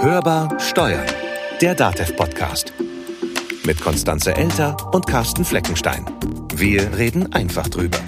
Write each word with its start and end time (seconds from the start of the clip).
Hörbar 0.00 0.60
Steuern, 0.60 1.06
der 1.60 1.74
DATEV-Podcast. 1.74 2.72
Mit 3.64 3.80
Konstanze 3.80 4.34
Elter 4.34 4.76
und 4.92 5.06
Carsten 5.06 5.44
Fleckenstein. 5.44 6.04
Wir 6.54 6.96
reden 6.96 7.32
einfach 7.32 7.68
drüber. 7.68 7.98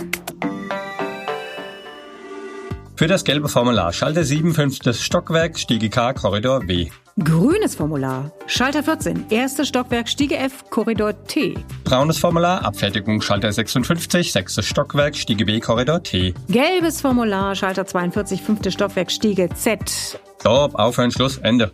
Für 2.99 3.09
das 3.09 3.25
gelbe 3.25 3.51
Formular 3.51 3.93
Schalter 3.93 4.25
7, 4.25 4.55
fünftes 4.55 5.03
Stockwerk, 5.03 5.59
Stiege 5.59 5.91
K, 5.91 6.15
Korridor 6.15 6.67
W. 6.67 6.89
Grünes 7.23 7.75
Formular. 7.75 8.33
Schalter 8.47 8.83
14, 8.83 9.27
erstes 9.29 9.69
Stockwerk, 9.69 10.09
Stiege 10.09 10.39
F, 10.39 10.65
Korridor 10.71 11.13
T. 11.25 11.59
Braunes 11.85 12.17
Formular, 12.17 12.65
Abfertigung 12.65 13.21
Schalter 13.21 13.53
56, 13.53 14.33
sechstes 14.33 14.65
Stockwerk, 14.65 15.15
Stiege 15.15 15.45
B, 15.45 15.61
Korridor 15.61 16.03
T. 16.03 16.33
Gelbes 16.49 17.03
Formular, 17.03 17.55
Schalter 17.55 17.87
42, 17.87 18.41
fünftes 18.41 18.73
Stockwerk, 18.73 19.11
Stiege 19.11 19.51
Z. 19.55 20.19
Stopp, 20.41 20.75
aufhören, 20.75 21.11
Schluss, 21.11 21.37
Ende. 21.37 21.73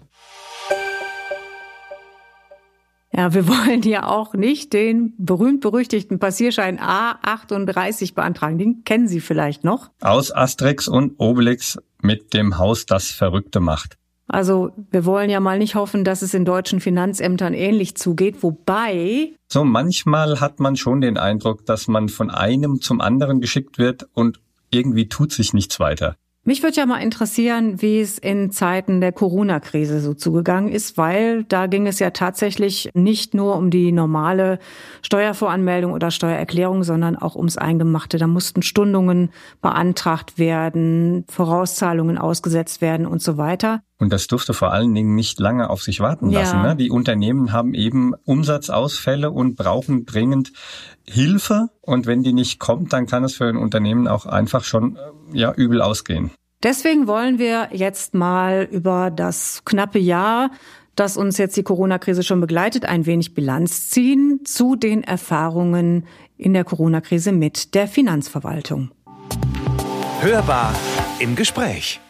Ja, 3.14 3.34
wir 3.34 3.46
wollen 3.48 3.82
ja 3.82 4.08
auch 4.08 4.34
nicht 4.34 4.72
den 4.72 5.14
berühmt-berüchtigten 5.18 6.18
Passierschein 6.18 6.78
A38 6.80 8.14
beantragen. 8.14 8.58
Den 8.58 8.84
kennen 8.84 9.08
Sie 9.08 9.20
vielleicht 9.20 9.64
noch. 9.64 9.90
Aus 10.00 10.34
Asterix 10.34 10.88
und 10.88 11.14
Obelix 11.18 11.78
mit 12.00 12.34
dem 12.34 12.58
Haus, 12.58 12.86
das 12.86 13.10
Verrückte 13.10 13.60
macht. 13.60 13.96
Also 14.28 14.72
wir 14.90 15.04
wollen 15.04 15.28
ja 15.28 15.40
mal 15.40 15.58
nicht 15.58 15.74
hoffen, 15.74 16.04
dass 16.04 16.22
es 16.22 16.32
in 16.32 16.46
deutschen 16.46 16.80
Finanzämtern 16.80 17.52
ähnlich 17.52 17.96
zugeht, 17.96 18.42
wobei. 18.42 19.32
So 19.52 19.62
manchmal 19.62 20.40
hat 20.40 20.58
man 20.58 20.76
schon 20.76 21.02
den 21.02 21.18
Eindruck, 21.18 21.66
dass 21.66 21.86
man 21.86 22.08
von 22.08 22.30
einem 22.30 22.80
zum 22.80 23.02
anderen 23.02 23.40
geschickt 23.40 23.78
wird 23.78 24.08
und 24.14 24.40
irgendwie 24.70 25.08
tut 25.08 25.32
sich 25.32 25.52
nichts 25.52 25.78
weiter. 25.80 26.16
Mich 26.44 26.64
würde 26.64 26.78
ja 26.78 26.86
mal 26.86 26.98
interessieren, 26.98 27.80
wie 27.82 28.00
es 28.00 28.18
in 28.18 28.50
Zeiten 28.50 29.00
der 29.00 29.12
Corona-Krise 29.12 30.00
so 30.00 30.12
zugegangen 30.12 30.72
ist, 30.72 30.98
weil 30.98 31.44
da 31.44 31.68
ging 31.68 31.86
es 31.86 32.00
ja 32.00 32.10
tatsächlich 32.10 32.90
nicht 32.94 33.32
nur 33.32 33.54
um 33.54 33.70
die 33.70 33.92
normale 33.92 34.58
Steuervoranmeldung 35.02 35.92
oder 35.92 36.10
Steuererklärung, 36.10 36.82
sondern 36.82 37.14
auch 37.14 37.36
ums 37.36 37.58
Eingemachte. 37.58 38.18
Da 38.18 38.26
mussten 38.26 38.62
Stundungen 38.62 39.30
beantragt 39.60 40.36
werden, 40.36 41.24
Vorauszahlungen 41.28 42.18
ausgesetzt 42.18 42.80
werden 42.80 43.06
und 43.06 43.22
so 43.22 43.36
weiter. 43.36 43.84
Und 44.02 44.12
das 44.12 44.26
durfte 44.26 44.52
vor 44.52 44.72
allen 44.72 44.92
Dingen 44.96 45.14
nicht 45.14 45.38
lange 45.38 45.70
auf 45.70 45.80
sich 45.80 46.00
warten 46.00 46.28
lassen. 46.32 46.56
Ja. 46.56 46.70
Ne? 46.70 46.76
Die 46.76 46.90
Unternehmen 46.90 47.52
haben 47.52 47.72
eben 47.72 48.14
Umsatzausfälle 48.24 49.30
und 49.30 49.54
brauchen 49.54 50.06
dringend 50.06 50.52
Hilfe. 51.08 51.68
Und 51.82 52.06
wenn 52.06 52.24
die 52.24 52.32
nicht 52.32 52.58
kommt, 52.58 52.92
dann 52.92 53.06
kann 53.06 53.22
es 53.22 53.36
für 53.36 53.44
ein 53.44 53.56
Unternehmen 53.56 54.08
auch 54.08 54.26
einfach 54.26 54.64
schon 54.64 54.96
äh, 54.96 55.38
ja 55.38 55.52
übel 55.52 55.80
ausgehen. 55.80 56.32
Deswegen 56.64 57.06
wollen 57.06 57.38
wir 57.38 57.68
jetzt 57.70 58.12
mal 58.12 58.66
über 58.68 59.12
das 59.12 59.62
knappe 59.64 60.00
Jahr, 60.00 60.50
das 60.96 61.16
uns 61.16 61.38
jetzt 61.38 61.56
die 61.56 61.62
Corona-Krise 61.62 62.24
schon 62.24 62.40
begleitet, 62.40 62.84
ein 62.84 63.06
wenig 63.06 63.34
Bilanz 63.34 63.88
ziehen 63.90 64.40
zu 64.42 64.74
den 64.74 65.04
Erfahrungen 65.04 66.06
in 66.36 66.54
der 66.54 66.64
Corona-Krise 66.64 67.30
mit 67.30 67.76
der 67.76 67.86
Finanzverwaltung. 67.86 68.90
Hörbar 70.20 70.74
im 71.20 71.36
Gespräch. 71.36 72.00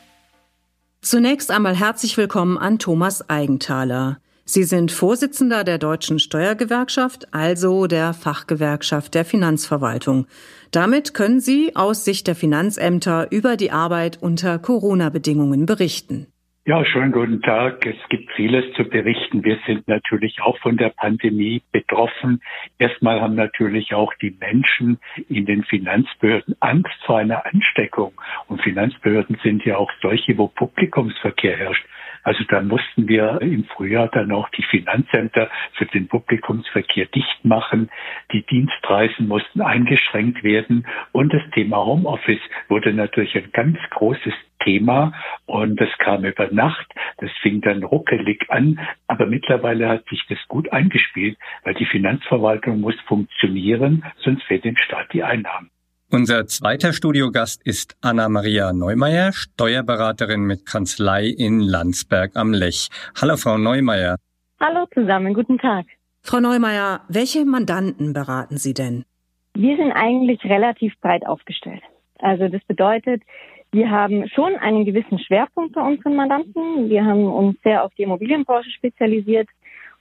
Zunächst 1.04 1.50
einmal 1.50 1.74
herzlich 1.74 2.16
willkommen 2.16 2.56
an 2.56 2.78
Thomas 2.78 3.28
Eigenthaler. 3.28 4.18
Sie 4.44 4.62
sind 4.62 4.92
Vorsitzender 4.92 5.64
der 5.64 5.78
Deutschen 5.78 6.20
Steuergewerkschaft, 6.20 7.34
also 7.34 7.88
der 7.88 8.14
Fachgewerkschaft 8.14 9.12
der 9.14 9.24
Finanzverwaltung. 9.24 10.28
Damit 10.70 11.12
können 11.12 11.40
Sie 11.40 11.74
aus 11.74 12.04
Sicht 12.04 12.28
der 12.28 12.36
Finanzämter 12.36 13.32
über 13.32 13.56
die 13.56 13.72
Arbeit 13.72 14.22
unter 14.22 14.60
Corona-Bedingungen 14.60 15.66
berichten. 15.66 16.28
Ja, 16.64 16.84
schönen 16.84 17.10
guten 17.10 17.42
Tag. 17.42 17.84
Es 17.86 17.96
gibt 18.08 18.30
vieles 18.34 18.72
zu 18.74 18.84
berichten. 18.84 19.42
Wir 19.42 19.58
sind 19.66 19.88
natürlich 19.88 20.40
auch 20.42 20.56
von 20.58 20.76
der 20.76 20.90
Pandemie 20.90 21.60
betroffen. 21.72 22.40
Erstmal 22.78 23.20
haben 23.20 23.34
natürlich 23.34 23.94
auch 23.94 24.14
die 24.22 24.30
Menschen 24.38 25.00
in 25.28 25.44
den 25.44 25.64
Finanzbehörden 25.64 26.54
Angst 26.60 26.94
vor 27.04 27.18
einer 27.18 27.44
Ansteckung. 27.46 28.12
Und 28.46 28.62
Finanzbehörden 28.62 29.40
sind 29.42 29.64
ja 29.64 29.76
auch 29.76 29.90
solche, 30.02 30.38
wo 30.38 30.46
Publikumsverkehr 30.46 31.56
herrscht. 31.56 31.84
Also 32.22 32.44
da 32.44 32.62
mussten 32.62 33.08
wir 33.08 33.40
im 33.42 33.64
Frühjahr 33.64 34.06
dann 34.06 34.30
auch 34.30 34.48
die 34.50 34.62
Finanzämter 34.62 35.50
für 35.72 35.86
den 35.86 36.06
Publikumsverkehr 36.06 37.06
dicht 37.06 37.44
machen. 37.44 37.90
Die 38.30 38.46
Dienstreisen 38.46 39.26
mussten 39.26 39.62
eingeschränkt 39.62 40.44
werden 40.44 40.86
und 41.10 41.34
das 41.34 41.42
Thema 41.50 41.84
Homeoffice 41.84 42.40
wurde 42.68 42.92
natürlich 42.92 43.36
ein 43.36 43.50
ganz 43.52 43.78
großes 43.90 44.34
Thema 44.62 45.12
und 45.52 45.78
das 45.78 45.90
kam 45.98 46.24
über 46.24 46.48
Nacht. 46.50 46.86
Das 47.18 47.30
fing 47.42 47.60
dann 47.60 47.82
ruckelig 47.82 48.46
an, 48.48 48.80
aber 49.06 49.26
mittlerweile 49.26 49.88
hat 49.88 50.08
sich 50.08 50.24
das 50.28 50.38
gut 50.48 50.72
eingespielt, 50.72 51.36
weil 51.64 51.74
die 51.74 51.84
Finanzverwaltung 51.84 52.80
muss 52.80 52.98
funktionieren, 53.06 54.02
sonst 54.24 54.42
fehlt 54.44 54.64
dem 54.64 54.76
Staat 54.78 55.12
die 55.12 55.22
Einnahmen. 55.22 55.70
Unser 56.10 56.46
zweiter 56.46 56.92
Studiogast 56.92 57.66
ist 57.66 57.96
Anna-Maria 58.00 58.72
Neumeier, 58.72 59.32
Steuerberaterin 59.32 60.40
mit 60.40 60.64
Kanzlei 60.66 61.26
in 61.26 61.60
Landsberg 61.60 62.32
am 62.34 62.52
Lech. 62.52 62.88
Hallo, 63.20 63.36
Frau 63.36 63.58
Neumeier. 63.58 64.16
Hallo 64.58 64.86
zusammen, 64.94 65.34
guten 65.34 65.58
Tag. 65.58 65.84
Frau 66.22 66.40
Neumeier, 66.40 67.00
welche 67.08 67.44
Mandanten 67.44 68.14
beraten 68.14 68.56
Sie 68.56 68.74
denn? 68.74 69.04
Wir 69.54 69.76
sind 69.76 69.92
eigentlich 69.92 70.42
relativ 70.44 70.98
breit 71.00 71.26
aufgestellt. 71.26 71.82
Also 72.18 72.48
das 72.48 72.62
bedeutet, 72.64 73.22
wir 73.72 73.90
haben 73.90 74.28
schon 74.28 74.54
einen 74.56 74.84
gewissen 74.84 75.18
Schwerpunkt 75.18 75.74
bei 75.74 75.80
unseren 75.80 76.14
Mandanten. 76.14 76.90
Wir 76.90 77.04
haben 77.04 77.24
uns 77.24 77.60
sehr 77.62 77.82
auf 77.82 77.92
die 77.94 78.02
Immobilienbranche 78.02 78.70
spezialisiert 78.70 79.48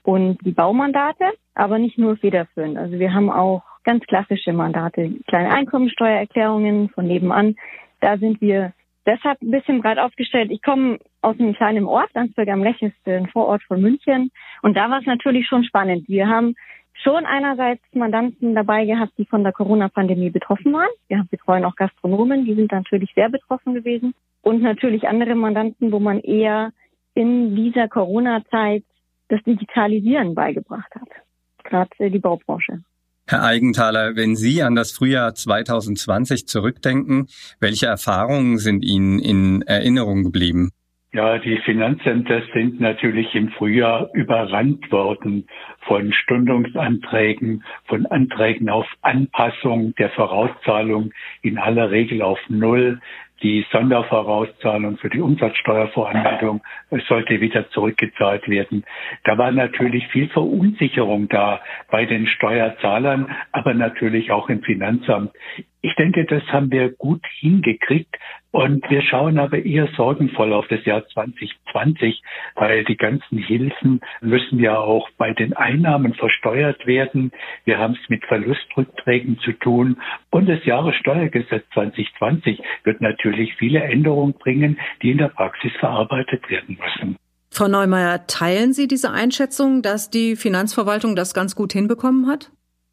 und 0.02 0.38
die 0.44 0.52
Baumandate, 0.52 1.24
aber 1.54 1.78
nicht 1.78 1.96
nur 1.96 2.16
federführend. 2.16 2.76
Also 2.76 2.98
wir 2.98 3.14
haben 3.14 3.30
auch 3.30 3.62
ganz 3.84 4.04
klassische 4.04 4.52
Mandate, 4.52 5.12
kleine 5.26 5.52
Einkommensteuererklärungen 5.52 6.90
von 6.90 7.06
nebenan. 7.06 7.56
Da 8.00 8.18
sind 8.18 8.40
wir 8.42 8.74
deshalb 9.06 9.40
ein 9.40 9.50
bisschen 9.50 9.80
breit 9.80 9.98
aufgestellt. 9.98 10.50
Ich 10.50 10.62
komme 10.62 10.98
aus 11.22 11.38
einem 11.38 11.54
kleinen 11.54 11.86
Ort, 11.86 12.10
Landsberg 12.14 12.48
am 12.48 12.62
Lech 12.62 12.80
ist 12.82 12.94
ein 13.06 13.28
Vorort 13.28 13.62
von 13.62 13.80
München. 13.80 14.30
Und 14.60 14.76
da 14.76 14.90
war 14.90 15.00
es 15.00 15.06
natürlich 15.06 15.46
schon 15.46 15.64
spannend. 15.64 16.08
Wir 16.08 16.28
haben 16.28 16.54
schon 17.02 17.26
einerseits 17.26 17.82
Mandanten 17.92 18.54
dabei 18.54 18.84
gehabt, 18.84 19.12
die 19.18 19.24
von 19.24 19.42
der 19.42 19.52
Corona-Pandemie 19.52 20.30
betroffen 20.30 20.72
waren. 20.72 20.90
Wir 21.08 21.24
betreuen 21.30 21.64
auch 21.64 21.76
Gastronomen, 21.76 22.44
die 22.44 22.54
sind 22.54 22.72
natürlich 22.72 23.12
sehr 23.14 23.28
betroffen 23.28 23.74
gewesen. 23.74 24.14
Und 24.42 24.62
natürlich 24.62 25.06
andere 25.06 25.34
Mandanten, 25.34 25.92
wo 25.92 26.00
man 26.00 26.20
eher 26.20 26.72
in 27.14 27.54
dieser 27.54 27.88
Corona-Zeit 27.88 28.84
das 29.28 29.42
Digitalisieren 29.44 30.34
beigebracht 30.34 30.92
hat. 30.94 31.08
Gerade 31.64 32.10
die 32.10 32.18
Baubranche. 32.18 32.82
Herr 33.26 33.44
Eigenthaler, 33.44 34.16
wenn 34.16 34.34
Sie 34.34 34.62
an 34.62 34.74
das 34.74 34.92
Frühjahr 34.92 35.34
2020 35.34 36.46
zurückdenken, 36.48 37.28
welche 37.60 37.86
Erfahrungen 37.86 38.58
sind 38.58 38.84
Ihnen 38.84 39.20
in 39.20 39.62
Erinnerung 39.62 40.24
geblieben? 40.24 40.70
Ja, 41.14 41.36
die 41.36 41.58
Finanzämter 41.58 42.40
sind 42.54 42.80
natürlich 42.80 43.34
im 43.34 43.50
Frühjahr 43.50 44.08
überrannt 44.14 44.90
worden 44.90 45.46
von 45.80 46.10
Stundungsanträgen, 46.10 47.64
von 47.84 48.06
Anträgen 48.06 48.70
auf 48.70 48.86
Anpassung 49.02 49.94
der 49.96 50.08
Vorauszahlung 50.08 51.12
in 51.42 51.58
aller 51.58 51.90
Regel 51.90 52.22
auf 52.22 52.38
Null. 52.48 52.98
Die 53.42 53.66
Sondervorauszahlung 53.70 54.96
für 54.96 55.10
die 55.10 55.20
Umsatzsteuervoranmeldung 55.20 56.62
sollte 57.08 57.42
wieder 57.42 57.68
zurückgezahlt 57.70 58.48
werden. 58.48 58.84
Da 59.24 59.36
war 59.36 59.52
natürlich 59.52 60.06
viel 60.08 60.28
Verunsicherung 60.30 61.28
da 61.28 61.60
bei 61.90 62.06
den 62.06 62.26
Steuerzahlern, 62.26 63.30
aber 63.50 63.74
natürlich 63.74 64.30
auch 64.30 64.48
im 64.48 64.62
Finanzamt. 64.62 65.32
Ich 65.82 65.94
denke, 65.96 66.24
das 66.24 66.44
haben 66.52 66.70
wir 66.70 66.90
gut 66.90 67.26
hingekriegt. 67.40 68.16
Und 68.52 68.88
wir 68.90 69.00
schauen 69.00 69.38
aber 69.38 69.64
eher 69.64 69.88
sorgenvoll 69.96 70.52
auf 70.52 70.68
das 70.68 70.84
Jahr 70.84 71.06
2020, 71.08 72.22
weil 72.54 72.84
die 72.84 72.98
ganzen 72.98 73.38
Hilfen 73.38 74.00
müssen 74.20 74.58
ja 74.60 74.78
auch 74.78 75.08
bei 75.16 75.32
den 75.32 75.54
Einnahmen 75.54 76.12
versteuert 76.12 76.86
werden. 76.86 77.32
Wir 77.64 77.78
haben 77.78 77.96
es 78.00 78.08
mit 78.10 78.24
Verlustrückträgen 78.26 79.38
zu 79.38 79.52
tun. 79.52 79.96
Und 80.30 80.50
das 80.50 80.62
Jahressteuergesetz 80.66 81.64
2020 81.72 82.62
wird 82.84 83.00
natürlich 83.00 83.54
viele 83.54 83.82
Änderungen 83.82 84.34
bringen, 84.34 84.78
die 85.00 85.12
in 85.12 85.18
der 85.18 85.28
Praxis 85.28 85.72
verarbeitet 85.80 86.48
werden 86.50 86.78
müssen. 86.78 87.16
Frau 87.50 87.68
Neumeier, 87.68 88.26
teilen 88.26 88.74
Sie 88.74 88.86
diese 88.86 89.10
Einschätzung, 89.10 89.80
dass 89.80 90.10
die 90.10 90.36
Finanzverwaltung 90.36 91.16
das 91.16 91.32
ganz 91.32 91.56
gut 91.56 91.72
hinbekommen 91.72 92.26
hat? 92.26 92.50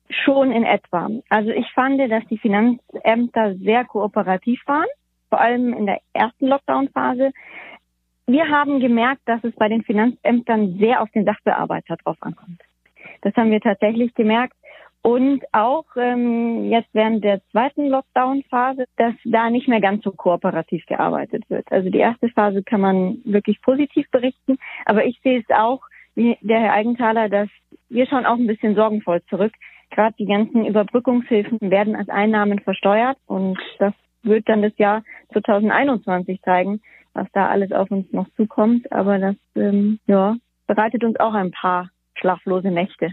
Schon 0.10 0.52
in 0.52 0.64
etwa. 0.64 1.10
Also 1.30 1.52
ich 1.52 1.70
fand, 1.74 2.00
dass 2.00 2.26
die 2.30 2.38
Finanzämter 2.38 3.56
sehr 3.56 3.84
kooperativ 3.86 4.62
waren, 4.66 4.88
vor 5.30 5.40
allem 5.40 5.74
in 5.74 5.86
der 5.86 6.00
ersten 6.14 6.48
Lockdown-Phase. 6.48 7.32
Wir 8.28 8.48
haben 8.50 8.80
gemerkt, 8.80 9.22
dass 9.26 9.44
es 9.44 9.56
bei 9.56 9.70
den 9.70 9.84
Finanzämtern 9.84 10.78
sehr 10.78 11.02
auf 11.02 11.10
den 11.12 11.26
Sachbearbeiter 11.26 11.98
drauf 11.98 12.18
ankommt. 12.22 12.62
Das 13.22 13.36
haben 13.36 13.52
wir 13.52 13.62
tatsächlich 13.62 14.14
gemerkt. 14.14 14.54
Und 15.02 15.46
auch 15.54 15.86
ähm, 15.96 16.70
jetzt 16.70 16.90
während 16.92 17.24
der 17.24 17.42
zweiten 17.52 17.88
Lockdown-Phase, 17.88 18.86
dass 18.98 19.14
da 19.24 19.50
nicht 19.50 19.70
mehr 19.70 19.80
ganz 19.80 20.04
so 20.04 20.12
kooperativ 20.12 20.86
gearbeitet 20.88 21.50
wird. 21.50 21.72
Also 21.72 21.90
die 21.90 22.00
erste 22.00 22.28
Phase 22.30 22.64
kann 22.64 22.82
man 22.82 23.22
wirklich 23.24 23.62
positiv 23.62 24.12
berichten, 24.12 24.58
Aber 24.86 25.06
ich 25.06 25.20
sehe 25.24 25.40
es 25.40 25.56
auch, 25.56 25.82
wie 26.16 26.38
der 26.42 26.60
Herr 26.60 26.74
Eigenthaler, 26.74 27.30
dass 27.30 27.48
wir 27.88 28.08
schauen 28.08 28.26
auch 28.26 28.36
ein 28.36 28.48
bisschen 28.48 28.76
sorgenvoll 28.76 29.24
zurück. 29.30 29.54
Gerade 29.90 30.16
die 30.20 30.26
ganzen 30.26 30.66
Überbrückungshilfen 30.66 31.72
werden 31.72 31.96
als 31.96 32.10
Einnahmen 32.10 32.60
versteuert 32.60 33.18
und 33.26 33.58
das 33.80 33.94
wird 34.24 34.48
dann 34.48 34.62
das 34.62 34.78
Jahr 34.78 35.04
2021 35.34 36.42
zeigen, 36.42 36.82
was 37.14 37.28
da 37.34 37.48
alles 37.48 37.72
auf 37.72 37.90
uns 37.92 38.12
noch 38.12 38.28
zukommt. 38.36 38.92
Aber 38.92 39.18
das 39.18 39.36
ähm, 39.56 40.00
ja, 40.08 40.36
bereitet 40.68 41.04
uns 41.04 41.20
auch 41.20 41.34
ein 41.34 41.52
paar 41.52 41.90
schlaflose 42.16 42.70
Nächte. 42.70 43.12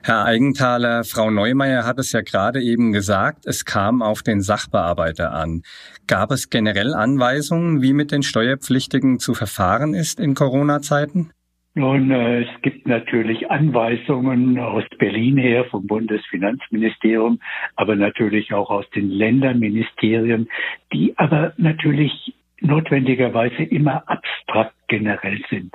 Herr 0.00 0.24
Eigenthaler, 0.24 1.02
Frau 1.02 1.28
Neumeier 1.30 1.84
hat 1.84 1.98
es 1.98 2.12
ja 2.12 2.20
gerade 2.20 2.62
eben 2.62 2.92
gesagt, 2.92 3.46
es 3.46 3.64
kam 3.64 4.00
auf 4.00 4.22
den 4.22 4.40
Sachbearbeiter 4.40 5.32
an. 5.32 5.62
Gab 6.06 6.30
es 6.30 6.50
generell 6.50 6.94
Anweisungen, 6.94 7.82
wie 7.82 7.92
mit 7.92 8.12
den 8.12 8.22
Steuerpflichtigen 8.22 9.18
zu 9.18 9.34
verfahren 9.34 9.94
ist 9.94 10.20
in 10.20 10.34
Corona-Zeiten? 10.34 11.32
Nun, 11.78 12.10
äh, 12.10 12.40
es 12.40 12.62
gibt 12.62 12.88
natürlich 12.88 13.52
Anweisungen 13.52 14.58
aus 14.58 14.82
Berlin 14.98 15.36
her 15.36 15.64
vom 15.66 15.86
Bundesfinanzministerium, 15.86 17.38
aber 17.76 17.94
natürlich 17.94 18.52
auch 18.52 18.68
aus 18.68 18.90
den 18.90 19.08
Länderministerien, 19.08 20.48
die 20.92 21.16
aber 21.16 21.52
natürlich 21.56 22.34
notwendigerweise 22.60 23.62
immer 23.62 24.02
abstrakt 24.08 24.74
generell 24.88 25.40
sind. 25.50 25.72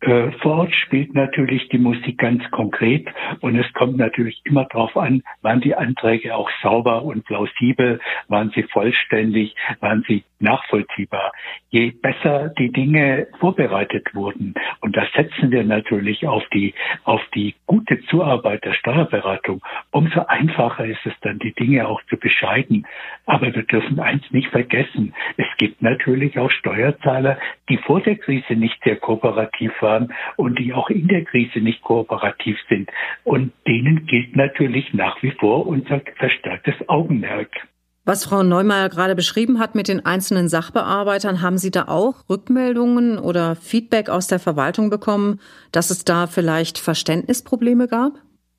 Äh, 0.00 0.30
vor 0.42 0.70
spielt 0.70 1.14
natürlich 1.14 1.68
die 1.70 1.78
Musik 1.78 2.18
ganz 2.18 2.42
konkret 2.50 3.08
und 3.40 3.56
es 3.56 3.72
kommt 3.72 3.96
natürlich 3.96 4.42
immer 4.44 4.66
darauf 4.66 4.94
an, 4.94 5.22
waren 5.40 5.62
die 5.62 5.74
Anträge 5.74 6.36
auch 6.36 6.50
sauber 6.62 7.02
und 7.02 7.24
plausibel, 7.24 7.98
waren 8.28 8.50
sie 8.54 8.64
vollständig, 8.64 9.56
waren 9.80 10.04
sie 10.06 10.24
nachvollziehbar. 10.38 11.32
Je 11.70 11.92
besser 11.92 12.50
die 12.58 12.70
Dinge 12.70 13.26
vorbereitet 13.40 14.14
wurden, 14.14 14.52
und 14.80 14.94
das 14.96 15.10
setzen 15.14 15.50
wir 15.50 15.64
natürlich 15.64 16.26
auf 16.26 16.44
die, 16.52 16.74
auf 17.04 17.22
die 17.34 17.54
gute 17.64 17.98
Zuarbeit 18.02 18.64
der 18.66 18.74
Steuerberatung, 18.74 19.62
umso 19.92 20.26
einfacher 20.26 20.84
ist 20.84 21.04
es 21.06 21.14
dann, 21.22 21.38
die 21.38 21.54
Dinge 21.54 21.88
auch 21.88 22.02
zu 22.10 22.18
bescheiden. 22.18 22.86
Aber 23.24 23.54
wir 23.54 23.62
dürfen 23.62 23.98
eins 23.98 24.30
nicht 24.30 24.48
vergessen. 24.48 25.14
Es 25.38 25.46
gibt 25.56 25.80
natürlich 25.80 26.38
auch 26.38 26.50
Steuerzahler, 26.50 27.38
die 27.70 27.78
vor 27.78 28.02
der 28.02 28.16
Krise 28.16 28.54
nicht 28.54 28.78
sehr 28.84 28.96
kooperativ 28.96 29.72
waren 29.80 29.85
und 30.36 30.58
die 30.58 30.72
auch 30.72 30.90
in 30.90 31.08
der 31.08 31.24
Krise 31.24 31.60
nicht 31.60 31.82
kooperativ 31.82 32.56
sind. 32.68 32.90
Und 33.24 33.52
denen 33.66 34.06
gilt 34.06 34.36
natürlich 34.36 34.92
nach 34.92 35.22
wie 35.22 35.32
vor 35.32 35.66
unser 35.66 36.00
verstärktes 36.18 36.74
Augenmerk. 36.88 37.50
Was 38.08 38.24
Frau 38.24 38.44
Neumeier 38.44 38.88
gerade 38.88 39.16
beschrieben 39.16 39.58
hat 39.58 39.74
mit 39.74 39.88
den 39.88 40.06
einzelnen 40.06 40.48
Sachbearbeitern, 40.48 41.42
haben 41.42 41.58
Sie 41.58 41.72
da 41.72 41.88
auch 41.88 42.28
Rückmeldungen 42.30 43.18
oder 43.18 43.56
Feedback 43.56 44.08
aus 44.08 44.28
der 44.28 44.38
Verwaltung 44.38 44.90
bekommen, 44.90 45.40
dass 45.72 45.90
es 45.90 46.04
da 46.04 46.28
vielleicht 46.28 46.78
Verständnisprobleme 46.78 47.88
gab? 47.88 48.12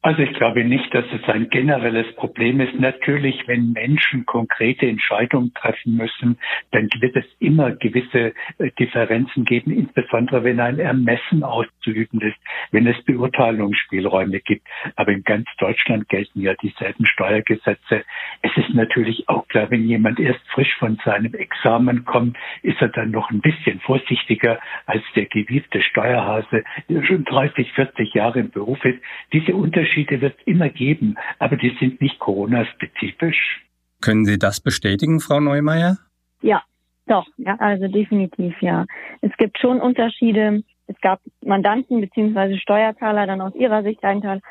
Also 0.07 0.21
ich 0.21 0.33
glaube 0.35 0.63
nicht, 0.63 0.93
dass 0.95 1.03
es 1.11 1.27
ein 1.27 1.49
generelles 1.49 2.15
Problem 2.15 2.61
ist. 2.61 2.79
Natürlich, 2.79 3.45
wenn 3.45 3.73
Menschen 3.73 4.25
konkrete 4.25 4.87
Entscheidungen 4.87 5.53
treffen 5.53 5.97
müssen, 5.97 6.39
dann 6.71 6.87
wird 7.01 7.17
es 7.17 7.25
immer 7.39 7.71
gewisse 7.71 8.33
äh, 8.57 8.71
Differenzen 8.79 9.43
geben, 9.43 9.69
insbesondere 9.69 10.45
wenn 10.45 10.61
ein 10.61 10.79
Ermessen 10.79 11.43
auszuüben 11.43 12.21
ist, 12.21 12.37
wenn 12.71 12.87
es 12.87 12.95
Beurteilungsspielräume 13.03 14.39
gibt. 14.39 14.65
Aber 14.95 15.11
in 15.11 15.23
ganz 15.23 15.45
Deutschland 15.57 16.07
gelten 16.07 16.39
ja 16.39 16.53
dieselben 16.53 17.05
Steuergesetze. 17.05 18.05
Es 18.43 18.51
ist 18.55 18.73
natürlich 18.73 19.27
auch 19.27 19.45
klar, 19.49 19.69
wenn 19.71 19.89
jemand 19.89 20.21
erst 20.21 20.39
frisch 20.53 20.73
von 20.79 20.97
seinem 21.03 21.33
Examen 21.33 22.05
kommt, 22.05 22.37
ist 22.61 22.81
er 22.81 22.87
dann 22.87 23.11
noch 23.11 23.29
ein 23.29 23.41
bisschen 23.41 23.81
vorsichtiger 23.81 24.57
als 24.85 25.03
der 25.17 25.25
gewiefte 25.25 25.81
Steuerhase, 25.81 26.63
der 26.87 27.03
schon 27.03 27.25
30, 27.25 27.73
40 27.73 28.13
Jahre 28.13 28.39
im 28.39 28.51
Beruf 28.51 28.85
ist. 28.85 28.99
Diese 29.33 29.53
Unterschiede 29.53 29.96
Unterschiede 29.97 30.21
wird 30.21 30.35
es 30.39 30.47
immer 30.47 30.69
geben, 30.69 31.15
aber 31.39 31.55
die 31.55 31.75
sind 31.79 32.01
nicht 32.01 32.19
Corona-spezifisch. 32.19 33.65
Können 34.01 34.25
Sie 34.25 34.37
das 34.37 34.61
bestätigen, 34.61 35.19
Frau 35.19 35.39
Neumeier? 35.39 35.97
Ja, 36.41 36.61
doch, 37.07 37.25
ja, 37.37 37.55
also 37.59 37.87
definitiv 37.87 38.53
ja. 38.61 38.85
Es 39.21 39.35
gibt 39.37 39.57
schon 39.59 39.81
Unterschiede. 39.81 40.63
Es 40.85 40.95
gab 41.01 41.19
Mandanten 41.43 42.01
bzw. 42.01 42.57
Steuerzahler 42.59 43.25
dann 43.25 43.41
aus 43.41 43.55
ihrer 43.55 43.81
Sicht 43.81 44.01
Teil, 44.01 44.41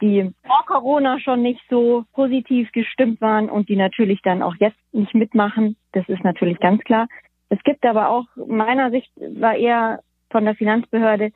die 0.00 0.30
vor 0.46 0.64
Corona 0.66 1.18
schon 1.18 1.42
nicht 1.42 1.60
so 1.68 2.04
positiv 2.12 2.70
gestimmt 2.72 3.20
waren 3.20 3.50
und 3.50 3.68
die 3.68 3.76
natürlich 3.76 4.20
dann 4.22 4.42
auch 4.42 4.54
jetzt 4.60 4.78
nicht 4.92 5.14
mitmachen. 5.14 5.76
Das 5.92 6.08
ist 6.08 6.22
natürlich 6.22 6.60
ganz 6.60 6.82
klar. 6.84 7.08
Es 7.48 7.58
gibt 7.64 7.84
aber 7.84 8.08
auch, 8.08 8.26
meiner 8.36 8.90
Sicht 8.90 9.10
war 9.16 9.56
eher 9.56 10.00
von 10.30 10.44
der 10.44 10.54
Finanzbehörde, 10.54 11.32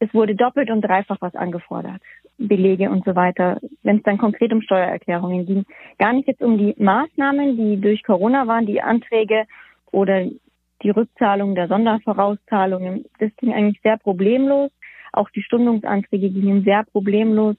es 0.00 0.12
wurde 0.12 0.34
doppelt 0.34 0.70
und 0.70 0.82
dreifach 0.82 1.18
was 1.20 1.34
angefordert. 1.34 2.02
Belege 2.38 2.90
und 2.90 3.04
so 3.04 3.14
weiter, 3.14 3.60
wenn 3.82 3.98
es 3.98 4.02
dann 4.02 4.18
konkret 4.18 4.52
um 4.52 4.62
Steuererklärungen 4.62 5.46
ging. 5.46 5.64
Gar 5.98 6.14
nicht 6.14 6.28
jetzt 6.28 6.42
um 6.42 6.58
die 6.58 6.74
Maßnahmen, 6.78 7.56
die 7.56 7.80
durch 7.80 8.02
Corona 8.02 8.46
waren, 8.46 8.66
die 8.66 8.82
Anträge 8.82 9.44
oder 9.92 10.26
die 10.82 10.90
Rückzahlung 10.90 11.54
der 11.54 11.68
Sondervorauszahlungen. 11.68 13.04
Das 13.18 13.30
ging 13.36 13.52
eigentlich 13.52 13.80
sehr 13.82 13.96
problemlos. 13.96 14.70
Auch 15.12 15.30
die 15.30 15.42
Stundungsanträge 15.42 16.30
gingen 16.30 16.64
sehr 16.64 16.84
problemlos. 16.84 17.56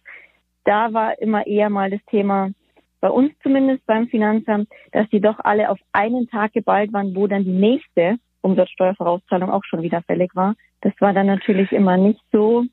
Da 0.66 0.94
war 0.94 1.20
immer 1.20 1.48
eher 1.48 1.70
mal 1.70 1.90
das 1.90 2.04
Thema, 2.06 2.52
bei 3.00 3.10
uns 3.10 3.32
zumindest 3.44 3.86
beim 3.86 4.08
Finanzamt, 4.08 4.68
dass 4.92 5.08
die 5.10 5.22
doch 5.22 5.40
alle 5.40 5.70
auf 5.70 5.80
einen 5.92 6.28
Tag 6.28 6.54
geballt 6.54 6.92
waren, 6.92 7.16
wo 7.16 7.28
dann 7.28 7.44
die 7.44 7.52
nächste 7.52 8.18
Umsatzsteuervorauszahlung 8.42 9.52
auch 9.52 9.64
schon 9.64 9.84
wieder 9.84 10.02
fällig 10.02 10.36
war. 10.36 10.56
Das 10.82 10.94
war 11.00 11.14
dann 11.14 11.28
natürlich 11.28 11.72
immer 11.72 11.98
nicht 11.98 12.22
so. 12.32 12.66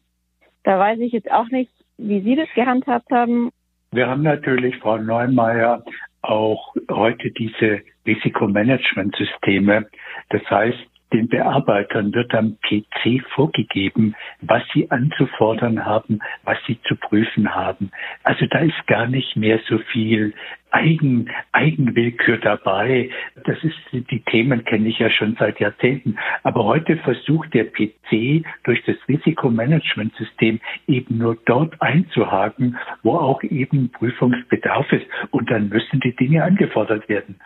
Da 0.64 0.78
weiß 0.78 1.00
ich 1.00 1.12
jetzt 1.12 1.30
auch 1.30 1.48
nicht, 1.48 1.70
wie 2.02 2.20
Sie 2.20 2.36
das 2.36 2.48
gehandhabt 2.54 3.10
haben. 3.10 3.50
Wir 3.92 4.08
haben 4.08 4.22
natürlich, 4.22 4.76
Frau 4.78 4.96
Neumeier, 4.96 5.82
auch 6.22 6.74
heute 6.90 7.30
diese 7.30 7.82
Risikomanagementsysteme. 8.06 9.86
Das 10.30 10.42
heißt, 10.50 10.78
den 11.12 11.28
Bearbeitern 11.28 12.14
wird 12.14 12.34
am 12.34 12.56
PC 12.62 13.22
vorgegeben, 13.34 14.14
was 14.40 14.62
sie 14.72 14.90
anzufordern 14.90 15.84
haben, 15.84 16.20
was 16.44 16.56
sie 16.66 16.80
zu 16.88 16.96
prüfen 16.96 17.54
haben. 17.54 17.90
Also 18.22 18.46
da 18.46 18.60
ist 18.60 18.86
gar 18.86 19.06
nicht 19.06 19.36
mehr 19.36 19.60
so 19.68 19.78
viel 19.78 20.32
Eigen, 20.72 21.30
Eigenwillkür 21.52 22.38
dabei. 22.38 23.10
Das 23.44 23.62
ist, 23.62 23.76
die 23.92 24.20
Themen 24.20 24.64
kenne 24.64 24.88
ich 24.88 24.98
ja 24.98 25.10
schon 25.10 25.36
seit 25.38 25.60
Jahrzehnten. 25.60 26.16
Aber 26.42 26.64
heute 26.64 26.96
versucht 26.98 27.54
der 27.54 27.64
PC 27.64 28.44
durch 28.64 28.82
das 28.86 28.96
Risikomanagementsystem 29.06 30.60
eben 30.86 31.18
nur 31.18 31.36
dort 31.44 31.80
einzuhaken, 31.80 32.78
wo 33.02 33.16
auch 33.16 33.42
eben 33.42 33.90
Prüfungsbedarf 33.90 34.90
ist. 34.92 35.06
Und 35.30 35.50
dann 35.50 35.68
müssen 35.68 36.00
die 36.00 36.16
Dinge 36.16 36.42
angefordert 36.42 37.08
werden. 37.08 37.36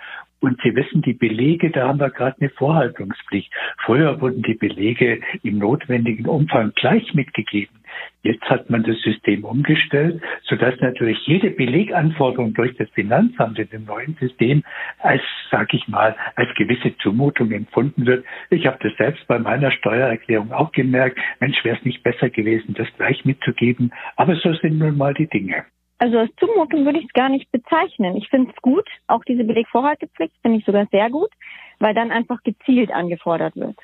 Und 0.41 0.61
Sie 0.63 0.77
wissen, 0.77 1.03
die 1.03 1.15
Belege, 1.15 1.71
da 1.71 1.89
haben 1.89 1.99
wir 1.99 2.11
gerade 2.11 2.37
eine 2.41 2.51
Vorhaltungspflicht. 2.51 3.51
Früher 3.85 4.21
wurden 4.21 4.43
die 4.43 4.55
Belege 4.55 5.21
im 5.43 5.59
notwendigen 5.59 6.27
Umfang 6.27 6.73
gleich 6.77 7.15
mitgegeben. 7.15 7.75
Jetzt 8.23 8.43
hat 8.45 8.71
man 8.71 8.83
das 8.83 8.99
System 9.03 9.45
umgestellt, 9.45 10.21
sodass 10.43 10.75
natürlich 10.81 11.19
jede 11.27 11.51
Beleganforderung 11.51 12.55
durch 12.55 12.77
das 12.77 12.89
Finanzamt 12.91 13.59
in 13.59 13.69
dem 13.71 13.85
neuen 13.85 14.17
System 14.19 14.65
als, 14.99 15.23
sag 15.51 15.73
ich 15.73 15.87
mal, 15.89 16.17
als 16.35 16.53
gewisse 16.57 16.97
Zumutung 16.99 17.53
empfunden 17.53 18.07
wird. 18.07 18.25
Ich 18.51 18.67
habe 18.67 18.79
das 18.83 18.97
selbst 18.97 19.27
bei 19.29 19.39
meiner 19.39 19.71
Steuererklärung 19.71 20.53
auch 20.53 20.73
gemerkt. 20.73 21.19
Mensch, 21.41 21.65
wäre 21.65 21.77
es 21.77 21.85
nicht 21.85 22.03
besser 22.03 22.31
gewesen, 22.31 22.75
das 22.75 22.89
gleich 22.97 23.25
mitzugeben. 23.25 23.93
Aber 24.17 24.35
so 24.37 24.53
sind 24.55 24.79
nun 24.79 24.97
mal 24.97 25.15
die 25.15 25.29
Dinge. 25.29 25.65
Also 25.99 26.19
als 26.19 26.35
Zumutung 26.37 26.85
würde 26.85 26.99
ich 26.99 27.07
es 27.07 27.13
gar 27.13 27.29
nicht 27.29 27.51
bezeichnen. 27.53 28.17
Ich 28.17 28.29
finde 28.29 28.53
es 28.55 28.63
gut, 28.63 28.87
auch 29.07 29.25
diese 29.25 29.45
Belegvorhaltepflicht 29.45 30.35
finde 30.43 30.59
ich 30.59 30.65
sogar 30.65 30.87
sehr 30.91 31.11
gut, 31.11 31.31
weil 31.79 31.95
dann 31.95 32.11
einfach 32.11 32.43
gezielt 32.43 32.91
angefordert 32.91 33.57
wird. 33.57 33.77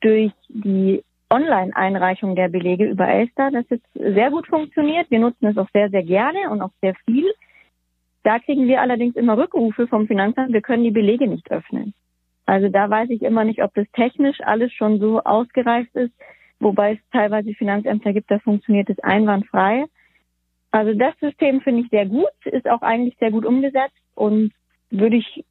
Durch 0.00 0.32
die 0.48 1.02
Online-Einreichung 1.32 2.36
der 2.36 2.48
Belege 2.48 2.84
über 2.84 3.08
Elster, 3.08 3.50
das 3.50 3.64
jetzt 3.70 3.86
sehr 3.94 4.30
gut 4.30 4.46
funktioniert. 4.46 5.10
Wir 5.10 5.18
nutzen 5.18 5.46
es 5.46 5.56
auch 5.56 5.68
sehr, 5.72 5.88
sehr 5.88 6.02
gerne 6.02 6.50
und 6.50 6.60
auch 6.60 6.72
sehr 6.82 6.94
viel. 7.06 7.32
Da 8.22 8.38
kriegen 8.38 8.68
wir 8.68 8.80
allerdings 8.80 9.16
immer 9.16 9.36
Rückrufe 9.36 9.88
vom 9.88 10.06
Finanzamt, 10.06 10.52
wir 10.52 10.60
können 10.60 10.84
die 10.84 10.90
Belege 10.90 11.26
nicht 11.26 11.50
öffnen. 11.50 11.94
Also 12.44 12.68
da 12.68 12.90
weiß 12.90 13.10
ich 13.10 13.22
immer 13.22 13.44
nicht, 13.44 13.62
ob 13.62 13.72
das 13.74 13.86
technisch 13.92 14.38
alles 14.42 14.72
schon 14.72 15.00
so 15.00 15.22
ausgereift 15.22 15.94
ist, 15.94 16.12
wobei 16.60 16.92
es 16.92 16.98
teilweise 17.10 17.54
Finanzämter 17.54 18.12
gibt, 18.12 18.30
da 18.30 18.38
funktioniert 18.38 18.90
es 18.90 18.98
einwandfrei. 19.00 19.86
Also 20.70 20.94
das 20.94 21.14
System 21.18 21.60
finde 21.60 21.82
ich 21.82 21.88
sehr 21.90 22.06
gut, 22.06 22.30
ist 22.44 22.68
auch 22.68 22.82
eigentlich 22.82 23.16
sehr 23.18 23.30
gut 23.30 23.44
umgesetzt 23.44 23.96
und 24.14 24.52
würde 24.90 25.16
ich 25.16 25.44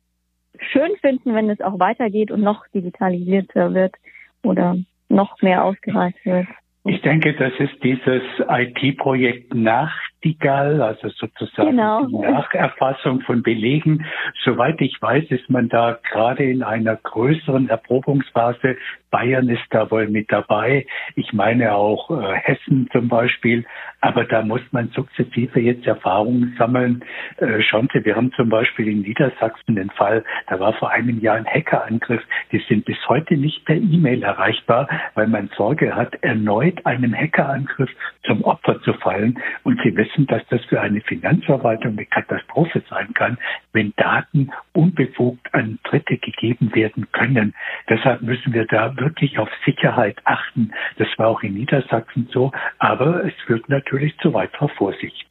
schön 0.60 0.96
finden, 1.02 1.34
wenn 1.34 1.50
es 1.50 1.62
auch 1.62 1.80
weitergeht 1.80 2.32
und 2.32 2.42
noch 2.42 2.68
digitalisierter 2.68 3.74
wird 3.74 3.96
oder 4.44 4.78
noch 5.12 5.42
mehr 5.42 5.64
ausgereift 5.64 6.26
wird. 6.26 6.48
Ich 6.84 7.02
denke, 7.02 7.34
das 7.34 7.54
ist 7.60 7.84
dieses 7.84 8.24
IT-Projekt 8.48 9.54
nach 9.54 9.94
Nachtigall, 10.24 10.82
also 10.82 11.10
sozusagen 11.10 11.72
genau. 11.72 12.06
die 12.06 12.18
Nacherfassung 12.18 13.22
von 13.22 13.42
Belegen. 13.42 14.06
Soweit 14.44 14.80
ich 14.82 15.02
weiß, 15.02 15.26
ist 15.30 15.50
man 15.50 15.70
da 15.70 16.00
gerade 16.12 16.44
in 16.44 16.64
einer 16.64 16.96
größeren 16.96 17.70
Erprobungsphase. 17.70 18.78
Bayern 19.10 19.50
ist 19.50 19.66
da 19.72 19.92
wohl 19.92 20.08
mit 20.08 20.32
dabei. 20.32 20.86
Ich 21.16 21.34
meine 21.34 21.74
auch 21.74 22.10
äh, 22.10 22.34
Hessen 22.34 22.88
zum 22.92 23.10
Beispiel. 23.10 23.66
Aber 24.00 24.24
da 24.24 24.42
muss 24.42 24.62
man 24.72 24.90
sukzessive 24.90 25.60
jetzt 25.60 25.86
Erfahrungen 25.86 26.56
sammeln. 26.58 27.04
Äh, 27.38 27.62
schauen 27.62 27.90
Sie, 27.94 28.04
wir 28.06 28.16
haben 28.16 28.32
zum 28.34 28.50
Beispiel 28.50 28.88
in 28.88 29.02
Niedersachsen 29.02 29.76
den 29.76 29.90
Fall, 29.92 30.24
da 30.48 30.60
war 30.60 30.74
vor 30.74 30.92
einem 30.92 31.20
Jahr 31.20 31.36
ein 31.36 31.46
Hackerangriff. 31.46 32.24
Die 32.52 32.64
sind 32.70 32.86
bis 32.86 32.98
heute 33.10 33.36
nicht 33.36 33.66
per 33.66 33.76
E-Mail 33.76 34.24
erreichbar, 34.24 34.88
weil 35.14 35.28
man 35.28 35.50
Sorge 35.58 35.94
hat, 35.94 36.16
erneut 36.24 36.84
einem 36.86 37.14
Hackerangriff 37.14 37.92
zum 38.24 38.44
Opfer 38.44 38.82
zu 38.82 38.94
fallen. 38.94 39.38
Und 39.64 39.80
Sie 39.84 39.96
wissen, 39.96 40.11
dass 40.18 40.42
das 40.50 40.64
für 40.66 40.82
eine 40.82 41.02
Finanzverwaltung 41.02 41.94
eine 41.94 42.06
Katastrophe 42.06 42.84
sein 42.90 43.14
kann, 43.14 43.38
wenn 43.74 43.94
Daten 43.98 44.52
unbefugt 44.74 45.54
an 45.54 45.80
Dritte 45.84 46.18
gegeben 46.18 46.74
werden 46.76 47.08
können. 47.12 47.54
Deshalb 47.90 48.22
müssen 48.22 48.54
wir 48.54 48.66
da 48.66 48.96
wirklich 48.98 49.40
auf 49.40 49.50
Sicherheit 49.66 50.18
achten. 50.26 50.72
Das 50.98 51.08
war 51.18 51.28
auch 51.28 51.44
in 51.44 51.54
Niedersachsen 51.54 52.30
so, 52.32 52.52
aber 52.80 53.26
es 53.26 53.34
führt 53.46 53.70
natürlich 53.70 54.18
zu 54.20 54.34
weiterer 54.34 54.70
Vorsicht. 54.70 55.28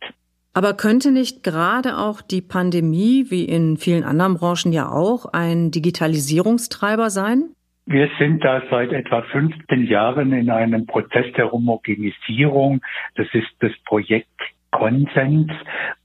Aber 0.53 0.75
könnte 0.75 1.13
nicht 1.13 1.45
gerade 1.45 1.97
auch 1.97 2.21
die 2.23 2.43
Pandemie, 2.43 3.27
wie 3.29 3.45
in 3.45 3.77
vielen 3.77 4.03
anderen 4.03 4.35
Branchen 4.35 4.73
ja 4.73 4.89
auch, 4.91 5.27
ein 5.33 5.71
Digitalisierungstreiber 5.71 7.09
sein? 7.11 7.51
Wir 7.87 8.09
sind 8.19 8.45
da 8.45 8.63
seit 8.71 8.93
etwa 8.93 9.23
15 9.23 9.87
Jahren 9.87 10.33
in 10.33 10.51
einem 10.51 10.87
Prozess 10.87 11.27
der 11.37 11.51
Homogenisierung. 11.51 12.81
Das 13.17 13.27
ist 13.33 13.49
das 13.61 13.73
Projekt 13.85 14.29
Konsens 14.71 15.51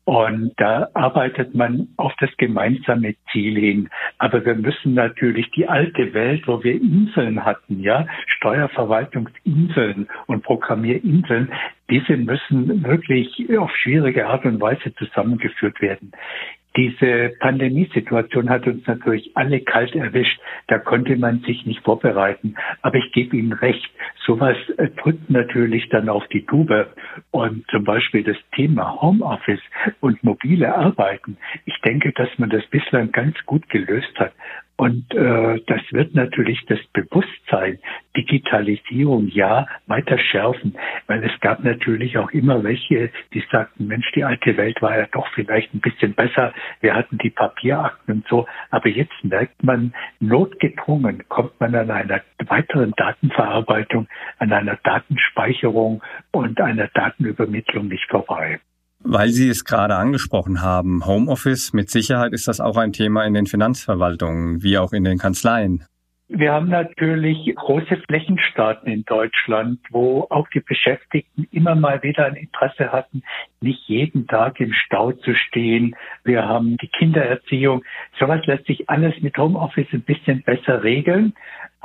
und 0.05 0.53
da 0.57 0.87
arbeitet 0.93 1.55
man 1.55 1.87
auf 1.97 2.13
das 2.19 2.29
gemeinsame 2.37 3.15
Ziel 3.31 3.59
hin. 3.59 3.89
Aber 4.19 4.45
wir 4.45 4.53
müssen 4.53 4.93
natürlich 4.93 5.49
die 5.51 5.67
alte 5.67 6.13
Welt, 6.13 6.47
wo 6.47 6.63
wir 6.63 6.75
Inseln 6.75 7.43
hatten, 7.43 7.79
ja, 7.81 8.05
Steuerverwaltungsinseln 8.27 10.07
und 10.27 10.43
Programmierinseln, 10.43 11.51
diese 11.89 12.17
müssen 12.17 12.83
wirklich 12.83 13.49
auf 13.57 13.75
schwierige 13.75 14.27
Art 14.27 14.45
und 14.45 14.61
Weise 14.61 14.93
zusammengeführt 14.93 15.81
werden. 15.81 16.11
Diese 16.75 17.31
Pandemiesituation 17.39 18.49
hat 18.49 18.67
uns 18.67 18.85
natürlich 18.85 19.31
alle 19.35 19.61
kalt 19.61 19.95
erwischt. 19.95 20.39
Da 20.67 20.77
konnte 20.77 21.15
man 21.15 21.39
sich 21.41 21.65
nicht 21.65 21.83
vorbereiten. 21.83 22.55
Aber 22.81 22.97
ich 22.97 23.11
gebe 23.13 23.37
Ihnen 23.37 23.53
recht. 23.53 23.89
Sowas 24.25 24.57
äh, 24.77 24.89
drückt 24.89 25.29
natürlich 25.29 25.87
dann 25.89 26.09
auf 26.09 26.27
die 26.27 26.45
Tube. 26.45 26.87
Und 27.31 27.65
zum 27.71 27.85
Beispiel 27.85 28.23
das 28.23 28.37
Thema 28.53 29.01
Homeoffice 29.01 29.61
und 30.01 30.21
mobile 30.23 30.75
Arbeiten. 30.75 31.37
Ich 31.65 31.79
denke, 31.81 32.11
dass 32.11 32.29
man 32.37 32.49
das 32.49 32.65
bislang 32.67 33.11
ganz 33.11 33.37
gut 33.45 33.69
gelöst 33.69 34.13
hat. 34.17 34.33
Und 34.77 35.13
äh, 35.13 35.61
das 35.67 35.81
wird 35.91 36.15
natürlich 36.15 36.65
das 36.67 36.79
Bewusstsein, 36.91 37.79
Digitalisierung 38.17 39.29
ja, 39.29 39.67
weiter 39.87 40.17
schärfen, 40.17 40.77
weil 41.07 41.23
es 41.23 41.31
gab 41.39 41.63
natürlich 41.63 42.17
auch 42.17 42.29
immer 42.31 42.61
welche, 42.61 43.09
die 43.33 43.43
sagten, 43.49 43.87
Mensch, 43.87 44.11
die 44.15 44.25
alte 44.25 44.57
Welt 44.57 44.81
war 44.81 44.97
ja 44.97 45.07
doch 45.13 45.27
vielleicht 45.33 45.73
ein 45.73 45.79
bisschen 45.79 46.13
besser, 46.13 46.53
wir 46.81 46.93
hatten 46.93 47.17
die 47.19 47.29
Papierakten 47.29 48.15
und 48.15 48.27
so, 48.27 48.47
aber 48.69 48.89
jetzt 48.89 49.23
merkt 49.23 49.63
man, 49.63 49.93
notgedrungen 50.19 51.23
kommt 51.29 51.57
man 51.61 51.73
an 51.73 51.89
einer 51.89 52.21
weiteren 52.45 52.91
Datenverarbeitung, 52.97 54.07
an 54.39 54.51
einer 54.51 54.77
Datenspeicherung 54.83 56.03
und 56.31 56.59
einer 56.59 56.87
Datenübermittlung 56.87 57.87
nicht 57.87 58.09
vorbei. 58.09 58.59
Weil 59.07 59.29
Sie 59.29 59.49
es 59.49 59.65
gerade 59.65 59.95
angesprochen 59.95 60.63
haben, 60.63 61.05
Homeoffice, 61.05 61.73
mit 61.73 61.91
Sicherheit 61.91 62.33
ist 62.33 62.47
das 62.47 62.59
auch 62.59 62.75
ein 62.75 62.91
Thema 62.91 63.23
in 63.23 63.35
den 63.35 63.45
Finanzverwaltungen, 63.45 64.63
wie 64.63 64.79
auch 64.79 64.93
in 64.93 65.03
den 65.03 65.19
Kanzleien. 65.19 65.83
Wir 66.27 66.53
haben 66.53 66.69
natürlich 66.69 67.53
große 67.55 67.97
Flächenstaaten 68.07 68.91
in 68.91 69.05
Deutschland, 69.05 69.79
wo 69.91 70.25
auch 70.31 70.47
die 70.47 70.59
Beschäftigten 70.59 71.47
immer 71.51 71.75
mal 71.75 72.01
wieder 72.01 72.25
ein 72.25 72.33
Interesse 72.33 72.91
hatten, 72.91 73.21
nicht 73.61 73.87
jeden 73.87 74.25
Tag 74.25 74.59
im 74.59 74.73
Stau 74.73 75.11
zu 75.11 75.35
stehen. 75.35 75.95
Wir 76.23 76.47
haben 76.47 76.77
die 76.77 76.87
Kindererziehung. 76.87 77.83
Sowas 78.19 78.43
lässt 78.47 78.65
sich 78.65 78.89
alles 78.89 79.13
mit 79.21 79.37
Homeoffice 79.37 79.93
ein 79.93 80.01
bisschen 80.01 80.41
besser 80.41 80.81
regeln. 80.81 81.35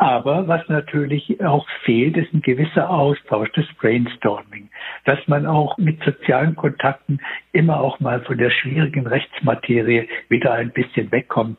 Aber 0.00 0.48
was 0.48 0.66
natürlich 0.70 1.44
auch 1.44 1.68
fehlt, 1.84 2.16
ist 2.16 2.32
ein 2.32 2.40
gewisser 2.40 2.88
Austausch, 2.88 3.50
das 3.54 3.66
Brainstorming, 3.78 4.70
dass 5.04 5.18
man 5.26 5.44
auch 5.44 5.76
mit 5.76 6.02
sozialen 6.02 6.56
Kontakten 6.56 7.20
immer 7.52 7.78
auch 7.80 8.00
mal 8.00 8.22
von 8.22 8.38
der 8.38 8.48
schwierigen 8.48 9.06
Rechtsmaterie 9.06 10.08
wieder 10.30 10.54
ein 10.54 10.70
bisschen 10.70 11.12
wegkommt. 11.12 11.58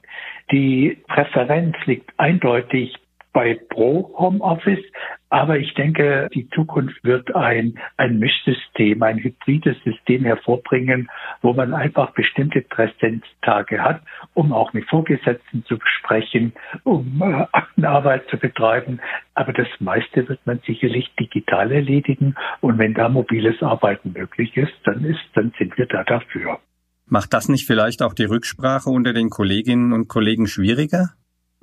Die 0.52 0.98
Präferenz 1.08 1.76
liegt 1.86 2.10
eindeutig 2.18 2.96
bei 3.32 3.60
Pro 3.70 4.12
Homeoffice, 4.18 4.84
aber 5.32 5.58
ich 5.58 5.74
denke, 5.76 6.28
die 6.34 6.50
Zukunft 6.50 7.02
wird 7.06 7.34
ein, 7.34 7.80
ein 7.96 8.20
Mischsystem, 8.20 9.02
ein 9.02 9.18
hybrides 9.18 9.78
System 9.86 10.26
hervorbringen, 10.26 11.10
wo 11.42 11.54
man 11.54 11.74
einfach 11.74 12.12
bestimmte 12.12 12.62
Präsenztage 12.62 13.82
hat, 13.82 14.02
um 14.34 14.52
auch 14.52 14.74
mit 14.74 14.90
Vorgesetzten 14.90 15.64
zu 15.64 15.78
besprechen, 15.78 16.52
um 16.84 17.22
äh, 17.22 17.46
Aktenarbeit 17.54 18.28
zu 18.28 18.38
betreiben. 18.38 19.00
Aber 19.34 19.54
das 19.54 19.70
meiste 19.80 20.28
wird 20.28 20.46
man 20.46 20.60
sicherlich 20.68 21.10
digital 21.18 21.72
erledigen. 21.72 22.36
Und 22.60 22.78
wenn 22.78 22.94
da 22.94 23.08
mobiles 23.08 23.64
Arbeiten 23.64 24.12
möglich 24.12 24.58
ist, 24.58 24.74
dann 24.84 25.06
ist, 25.06 25.24
dann 25.34 25.54
sind 25.58 25.78
wir 25.78 25.86
da 25.86 26.04
dafür. 26.04 26.60
Macht 27.06 27.34
das 27.34 27.48
nicht 27.48 27.66
vielleicht 27.66 28.02
auch 28.02 28.14
die 28.14 28.26
Rücksprache 28.26 28.90
unter 28.90 29.14
den 29.14 29.30
Kolleginnen 29.30 29.94
und 29.94 30.10
Kollegen 30.10 30.48
schwieriger? 30.48 31.12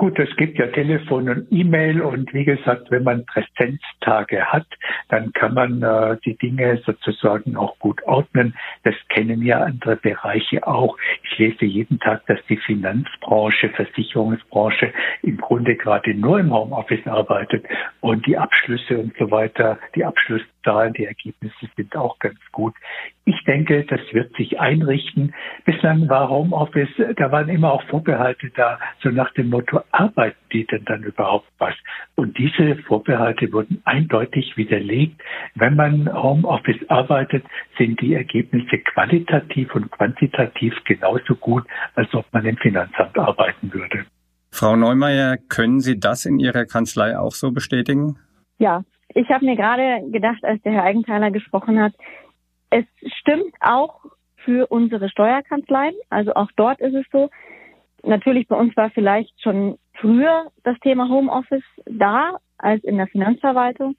Gut, 0.00 0.16
es 0.20 0.34
gibt 0.36 0.60
ja 0.60 0.68
Telefon 0.68 1.28
und 1.28 1.48
E-Mail 1.50 2.00
und 2.02 2.32
wie 2.32 2.44
gesagt, 2.44 2.88
wenn 2.92 3.02
man 3.02 3.26
Präsenztage 3.26 4.44
hat, 4.44 4.66
dann 5.08 5.32
kann 5.32 5.54
man 5.54 5.82
äh, 5.82 6.16
die 6.24 6.36
Dinge 6.36 6.80
sozusagen 6.86 7.56
auch 7.56 7.76
gut 7.80 8.00
ordnen. 8.04 8.54
Das 8.84 8.94
kennen 9.08 9.42
ja 9.42 9.58
andere 9.58 9.96
Bereiche 9.96 10.64
auch. 10.64 10.96
Ich 11.24 11.38
lese 11.38 11.64
jeden 11.64 11.98
Tag, 11.98 12.24
dass 12.26 12.38
die 12.48 12.58
Finanzbranche, 12.58 13.70
Versicherungsbranche 13.70 14.92
im 15.22 15.38
Grunde 15.38 15.74
gerade 15.74 16.14
nur 16.14 16.38
im 16.38 16.54
Homeoffice 16.54 17.04
arbeitet 17.08 17.66
und 18.00 18.24
die 18.24 18.38
Abschlüsse 18.38 18.98
und 18.98 19.16
so 19.18 19.32
weiter, 19.32 19.80
die 19.96 20.04
Abschlusszahlen, 20.58 20.92
die 20.94 21.04
Ergebnisse 21.04 21.68
sind 21.76 21.96
auch 21.96 22.18
ganz 22.18 22.38
gut. 22.52 22.74
Ich 23.24 23.42
denke, 23.44 23.84
das 23.84 24.00
wird 24.12 24.34
sich 24.36 24.58
einrichten. 24.60 25.34
Bislang 25.64 26.08
war 26.08 26.28
Homeoffice, 26.28 26.88
da 27.16 27.30
waren 27.30 27.48
immer 27.48 27.72
auch 27.72 27.82
Vorbehalte 27.84 28.50
da, 28.54 28.78
so 29.02 29.10
nach 29.10 29.32
dem 29.34 29.50
Motto, 29.50 29.80
arbeiten 29.90 30.36
die 30.52 30.66
denn 30.66 30.84
dann 30.84 31.02
überhaupt 31.02 31.48
was? 31.58 31.74
Und 32.14 32.38
diese 32.38 32.76
Vorbehalte 32.76 33.52
wurden 33.52 33.82
eindeutig 33.84 34.56
widerlegt. 34.56 35.20
Wenn 35.54 35.76
man 35.76 36.12
Homeoffice 36.12 36.88
arbeitet, 36.88 37.44
sind 37.76 38.00
die 38.00 38.14
Ergebnisse 38.14 38.78
qualitativ 38.78 39.74
und 39.74 39.90
quantitativ 39.90 40.74
genauso 40.84 41.34
gut, 41.34 41.64
als 41.94 42.12
ob 42.14 42.26
man 42.32 42.44
im 42.46 42.56
Finanzamt 42.56 43.18
arbeiten 43.18 43.72
würde. 43.72 44.06
Frau 44.50 44.76
Neumeier, 44.76 45.36
können 45.36 45.80
Sie 45.80 46.00
das 46.00 46.24
in 46.24 46.38
Ihrer 46.38 46.64
Kanzlei 46.64 47.18
auch 47.18 47.32
so 47.32 47.52
bestätigen? 47.52 48.16
Ja, 48.58 48.82
ich 49.14 49.28
habe 49.30 49.44
mir 49.44 49.56
gerade 49.56 50.10
gedacht, 50.10 50.44
als 50.44 50.62
der 50.62 50.72
Herr 50.72 50.84
Eigenthaler 50.84 51.30
gesprochen 51.30 51.80
hat, 51.80 51.92
es 52.70 52.84
stimmt 53.20 53.54
auch 53.60 54.00
für 54.44 54.66
unsere 54.66 55.08
Steuerkanzleien. 55.08 55.94
Also 56.10 56.34
auch 56.34 56.50
dort 56.56 56.80
ist 56.80 56.94
es 56.94 57.06
so, 57.10 57.30
natürlich 58.02 58.48
bei 58.48 58.56
uns 58.56 58.76
war 58.76 58.90
vielleicht 58.90 59.40
schon 59.42 59.78
früher 59.94 60.50
das 60.64 60.78
Thema 60.80 61.08
Homeoffice 61.08 61.64
da 61.86 62.36
als 62.58 62.82
in 62.84 62.96
der 62.96 63.06
Finanzverwaltung, 63.06 63.96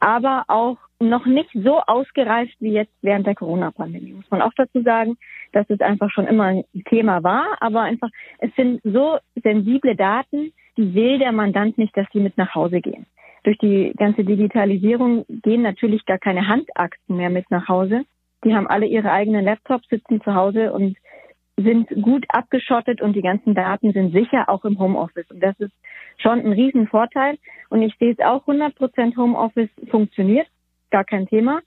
aber 0.00 0.44
auch 0.48 0.78
noch 0.98 1.26
nicht 1.26 1.50
so 1.52 1.80
ausgereift 1.80 2.54
wie 2.60 2.72
jetzt 2.72 2.92
während 3.02 3.26
der 3.26 3.34
Corona-Pandemie. 3.34 4.12
Muss 4.12 4.30
man 4.30 4.42
auch 4.42 4.52
dazu 4.56 4.82
sagen, 4.82 5.16
dass 5.52 5.68
es 5.68 5.80
einfach 5.80 6.10
schon 6.10 6.26
immer 6.26 6.44
ein 6.44 6.64
Thema 6.88 7.22
war, 7.22 7.56
aber 7.60 7.82
einfach, 7.82 8.08
es 8.38 8.54
sind 8.56 8.80
so 8.82 9.18
sensible 9.42 9.94
Daten, 9.94 10.52
die 10.76 10.94
will 10.94 11.18
der 11.18 11.32
Mandant 11.32 11.76
nicht, 11.76 11.96
dass 11.96 12.08
die 12.14 12.20
mit 12.20 12.38
nach 12.38 12.54
Hause 12.54 12.80
gehen. 12.80 13.06
Durch 13.46 13.58
die 13.58 13.92
ganze 13.96 14.24
Digitalisierung 14.24 15.24
gehen 15.28 15.62
natürlich 15.62 16.04
gar 16.04 16.18
keine 16.18 16.48
Handakten 16.48 17.16
mehr 17.16 17.30
mit 17.30 17.48
nach 17.48 17.68
Hause. 17.68 18.02
Die 18.44 18.52
haben 18.52 18.66
alle 18.66 18.86
ihre 18.86 19.12
eigenen 19.12 19.44
Laptops, 19.44 19.88
sitzen 19.88 20.20
zu 20.20 20.34
Hause 20.34 20.72
und 20.72 20.96
sind 21.56 21.88
gut 22.02 22.24
abgeschottet 22.28 23.00
und 23.00 23.12
die 23.12 23.22
ganzen 23.22 23.54
Daten 23.54 23.92
sind 23.92 24.12
sicher 24.12 24.48
auch 24.48 24.64
im 24.64 24.80
Homeoffice. 24.80 25.30
Und 25.30 25.40
das 25.44 25.54
ist 25.60 25.72
schon 26.18 26.40
ein 26.40 26.52
Riesenvorteil. 26.54 27.38
Und 27.70 27.82
ich 27.82 27.94
sehe 28.00 28.10
es 28.10 28.18
auch 28.18 28.40
100 28.48 28.74
Prozent 28.74 29.16
Homeoffice 29.16 29.70
funktioniert, 29.92 30.48
gar 30.90 31.04
kein 31.04 31.28
Thema, 31.28 31.60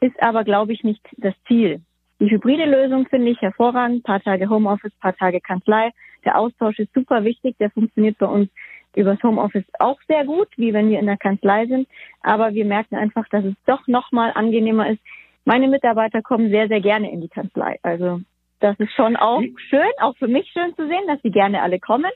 ist 0.00 0.22
aber, 0.22 0.44
glaube 0.44 0.74
ich, 0.74 0.84
nicht 0.84 1.02
das 1.16 1.34
Ziel. 1.48 1.80
Die 2.20 2.30
hybride 2.30 2.66
Lösung 2.66 3.08
finde 3.08 3.32
ich 3.32 3.40
hervorragend. 3.40 3.98
Ein 3.98 4.02
paar 4.02 4.22
Tage 4.22 4.48
Homeoffice, 4.48 4.92
ein 4.92 5.00
paar 5.00 5.16
Tage 5.16 5.40
Kanzlei. 5.40 5.90
Der 6.24 6.38
Austausch 6.38 6.78
ist 6.78 6.94
super 6.94 7.24
wichtig. 7.24 7.56
Der 7.58 7.70
funktioniert 7.70 8.16
bei 8.18 8.26
uns 8.26 8.48
übers 8.96 9.22
Homeoffice 9.22 9.64
auch 9.78 10.00
sehr 10.08 10.24
gut, 10.24 10.48
wie 10.56 10.72
wenn 10.72 10.90
wir 10.90 10.98
in 10.98 11.06
der 11.06 11.18
Kanzlei 11.18 11.66
sind. 11.66 11.86
Aber 12.22 12.54
wir 12.54 12.64
merken 12.64 12.96
einfach, 12.96 13.28
dass 13.28 13.44
es 13.44 13.54
doch 13.66 13.86
nochmal 13.86 14.32
angenehmer 14.34 14.90
ist, 14.90 15.00
meine 15.44 15.68
Mitarbeiter 15.68 16.22
kommen 16.22 16.50
sehr, 16.50 16.66
sehr 16.66 16.80
gerne 16.80 17.12
in 17.12 17.20
die 17.20 17.28
Kanzlei. 17.28 17.78
Also 17.82 18.20
das 18.58 18.78
ist 18.80 18.92
schon 18.94 19.16
auch 19.16 19.42
schön, 19.68 19.92
auch 20.00 20.16
für 20.16 20.26
mich 20.26 20.50
schön 20.50 20.74
zu 20.74 20.88
sehen, 20.88 21.06
dass 21.06 21.22
sie 21.22 21.30
gerne 21.30 21.62
alle 21.62 21.78
kommen. 21.78 22.10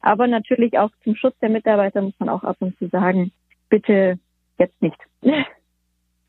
Aber 0.00 0.26
natürlich 0.26 0.78
auch 0.78 0.90
zum 1.02 1.16
Schutz 1.16 1.38
der 1.40 1.48
Mitarbeiter 1.48 2.02
muss 2.02 2.18
man 2.18 2.28
auch 2.28 2.44
ab 2.44 2.56
und 2.60 2.76
zu 2.78 2.88
sagen, 2.88 3.32
bitte 3.70 4.18
jetzt 4.58 4.82
nicht. 4.82 4.98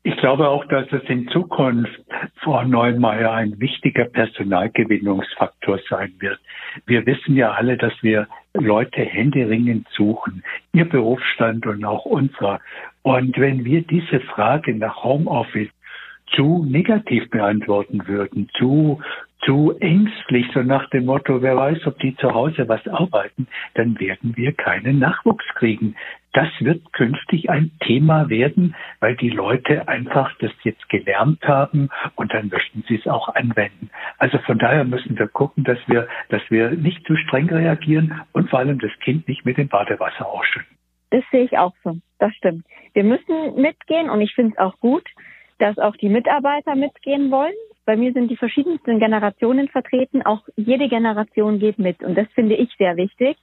Ich 0.06 0.16
glaube 0.18 0.48
auch, 0.48 0.64
dass 0.66 0.86
es 0.92 1.02
in 1.08 1.26
Zukunft, 1.30 2.00
Frau 2.36 2.62
Neumeier, 2.62 3.32
ein 3.32 3.58
wichtiger 3.58 4.04
Personalgewinnungsfaktor 4.04 5.80
sein 5.90 6.12
wird. 6.20 6.38
Wir 6.86 7.04
wissen 7.06 7.34
ja 7.34 7.50
alle, 7.50 7.76
dass 7.76 7.92
wir 8.02 8.28
Leute 8.54 9.00
händeringend 9.00 9.88
suchen, 9.96 10.44
ihr 10.72 10.88
Berufsstand 10.88 11.66
und 11.66 11.84
auch 11.84 12.04
unser. 12.04 12.60
Und 13.02 13.36
wenn 13.36 13.64
wir 13.64 13.82
diese 13.82 14.20
Frage 14.20 14.76
nach 14.76 15.02
Homeoffice 15.02 15.70
zu 16.36 16.64
negativ 16.64 17.28
beantworten 17.30 18.06
würden, 18.06 18.48
zu 18.56 19.00
zu 19.44 19.76
ängstlich, 19.78 20.46
so 20.54 20.62
nach 20.62 20.90
dem 20.90 21.06
Motto, 21.06 21.40
wer 21.40 21.56
weiß, 21.56 21.86
ob 21.86 21.98
die 22.00 22.16
zu 22.16 22.34
Hause 22.34 22.68
was 22.68 22.86
arbeiten, 22.88 23.46
dann 23.74 23.98
werden 24.00 24.36
wir 24.36 24.52
keinen 24.52 24.98
Nachwuchs 24.98 25.44
kriegen. 25.54 25.94
Das 26.36 26.48
wird 26.60 26.92
künftig 26.92 27.48
ein 27.48 27.70
Thema 27.80 28.28
werden, 28.28 28.76
weil 29.00 29.16
die 29.16 29.30
Leute 29.30 29.88
einfach 29.88 30.36
das 30.38 30.50
jetzt 30.64 30.86
gelernt 30.90 31.42
haben 31.48 31.88
und 32.14 32.34
dann 32.34 32.48
möchten 32.48 32.84
sie 32.86 32.96
es 32.96 33.06
auch 33.06 33.34
anwenden. 33.34 33.88
Also 34.18 34.36
von 34.40 34.58
daher 34.58 34.84
müssen 34.84 35.18
wir 35.18 35.28
gucken, 35.28 35.64
dass 35.64 35.78
wir, 35.86 36.06
dass 36.28 36.42
wir 36.50 36.72
nicht 36.72 37.06
zu 37.06 37.16
streng 37.16 37.48
reagieren 37.48 38.20
und 38.32 38.50
vor 38.50 38.58
allem 38.58 38.78
das 38.80 38.90
Kind 39.00 39.26
nicht 39.28 39.46
mit 39.46 39.56
dem 39.56 39.68
Badewasser 39.68 40.26
ausschütten. 40.26 40.76
Das 41.08 41.24
sehe 41.30 41.44
ich 41.44 41.56
auch 41.56 41.72
so. 41.82 41.96
Das 42.18 42.34
stimmt. 42.34 42.66
Wir 42.92 43.04
müssen 43.04 43.58
mitgehen 43.58 44.10
und 44.10 44.20
ich 44.20 44.34
finde 44.34 44.52
es 44.52 44.58
auch 44.58 44.78
gut, 44.80 45.08
dass 45.56 45.78
auch 45.78 45.96
die 45.96 46.10
Mitarbeiter 46.10 46.74
mitgehen 46.74 47.30
wollen. 47.30 47.54
Bei 47.86 47.96
mir 47.96 48.12
sind 48.12 48.30
die 48.30 48.36
verschiedensten 48.36 48.98
Generationen 48.98 49.68
vertreten. 49.68 50.20
Auch 50.20 50.42
jede 50.54 50.90
Generation 50.90 51.60
geht 51.60 51.78
mit. 51.78 52.02
Und 52.02 52.14
das 52.14 52.26
finde 52.34 52.56
ich 52.56 52.68
sehr 52.76 52.98
wichtig, 52.98 53.38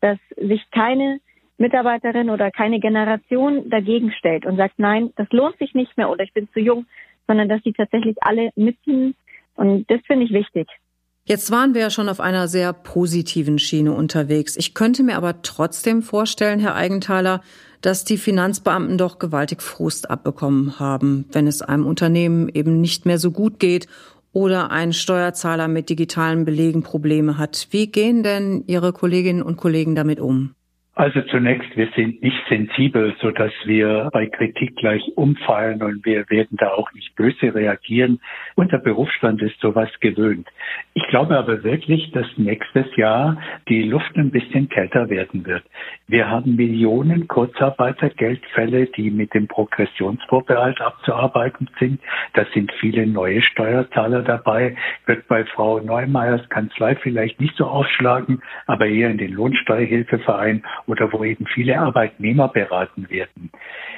dass 0.00 0.18
sich 0.36 0.68
keine 0.72 1.20
Mitarbeiterin 1.62 2.28
oder 2.28 2.50
keine 2.50 2.80
Generation 2.80 3.70
dagegen 3.70 4.12
stellt 4.12 4.44
und 4.44 4.56
sagt, 4.56 4.74
nein, 4.78 5.10
das 5.16 5.28
lohnt 5.30 5.56
sich 5.58 5.74
nicht 5.74 5.96
mehr 5.96 6.10
oder 6.10 6.24
ich 6.24 6.34
bin 6.34 6.48
zu 6.52 6.60
jung, 6.60 6.84
sondern 7.26 7.48
dass 7.48 7.62
die 7.62 7.72
tatsächlich 7.72 8.16
alle 8.20 8.50
mitziehen. 8.56 9.14
Und 9.54 9.90
das 9.90 10.00
finde 10.06 10.26
ich 10.26 10.32
wichtig. 10.32 10.68
Jetzt 11.24 11.52
waren 11.52 11.72
wir 11.72 11.82
ja 11.82 11.90
schon 11.90 12.08
auf 12.08 12.18
einer 12.18 12.48
sehr 12.48 12.72
positiven 12.72 13.60
Schiene 13.60 13.92
unterwegs. 13.92 14.56
Ich 14.56 14.74
könnte 14.74 15.04
mir 15.04 15.16
aber 15.16 15.42
trotzdem 15.42 16.02
vorstellen, 16.02 16.58
Herr 16.58 16.74
Eigenthaler, 16.74 17.42
dass 17.80 18.04
die 18.04 18.16
Finanzbeamten 18.16 18.98
doch 18.98 19.20
gewaltig 19.20 19.62
Frust 19.62 20.10
abbekommen 20.10 20.80
haben, 20.80 21.26
wenn 21.30 21.46
es 21.46 21.62
einem 21.62 21.86
Unternehmen 21.86 22.48
eben 22.48 22.80
nicht 22.80 23.06
mehr 23.06 23.18
so 23.18 23.30
gut 23.30 23.60
geht 23.60 23.86
oder 24.32 24.72
ein 24.72 24.92
Steuerzahler 24.92 25.68
mit 25.68 25.90
digitalen 25.90 26.44
Belegen 26.44 26.82
Probleme 26.82 27.38
hat. 27.38 27.68
Wie 27.70 27.86
gehen 27.86 28.24
denn 28.24 28.64
Ihre 28.66 28.92
Kolleginnen 28.92 29.42
und 29.42 29.56
Kollegen 29.56 29.94
damit 29.94 30.18
um? 30.18 30.56
Also 30.94 31.22
zunächst, 31.22 31.74
wir 31.74 31.88
sind 31.96 32.22
nicht 32.22 32.36
sensibel, 32.50 33.14
so 33.22 33.30
dass 33.30 33.52
wir 33.64 34.10
bei 34.12 34.26
Kritik 34.26 34.76
gleich 34.76 35.02
umfallen 35.16 35.82
und 35.82 36.04
wir 36.04 36.28
werden 36.28 36.58
da 36.58 36.68
auch 36.68 36.92
nicht 36.92 37.16
böse 37.16 37.54
reagieren. 37.54 38.20
Unser 38.56 38.76
Berufsstand 38.76 39.40
ist 39.40 39.58
sowas 39.60 39.88
gewöhnt. 40.00 40.46
Ich 40.92 41.06
glaube 41.08 41.38
aber 41.38 41.64
wirklich, 41.64 42.12
dass 42.12 42.26
nächstes 42.36 42.94
Jahr 42.96 43.40
die 43.70 43.84
Luft 43.84 44.14
ein 44.16 44.30
bisschen 44.30 44.68
kälter 44.68 45.08
werden 45.08 45.46
wird. 45.46 45.62
Wir 46.08 46.28
haben 46.28 46.56
Millionen 46.56 47.26
Kurzarbeitergeldfälle, 47.26 48.84
die 48.88 49.10
mit 49.10 49.32
dem 49.32 49.48
Progressionsvorbehalt 49.48 50.78
abzuarbeiten 50.82 51.70
sind. 51.80 52.02
Da 52.34 52.44
sind 52.52 52.70
viele 52.80 53.06
neue 53.06 53.40
Steuerzahler 53.40 54.20
dabei. 54.20 54.76
Wird 55.06 55.26
bei 55.26 55.46
Frau 55.46 55.80
Neumeyers 55.80 56.46
Kanzlei 56.50 56.96
vielleicht 56.96 57.40
nicht 57.40 57.56
so 57.56 57.64
aufschlagen, 57.64 58.42
aber 58.66 58.84
eher 58.84 59.10
in 59.10 59.16
den 59.16 59.32
Lohnsteuerhilfeverein 59.32 60.62
oder 60.86 61.12
wo 61.12 61.24
eben 61.24 61.46
viele 61.46 61.78
Arbeitnehmer 61.78 62.48
beraten 62.48 63.08
werden. 63.10 63.50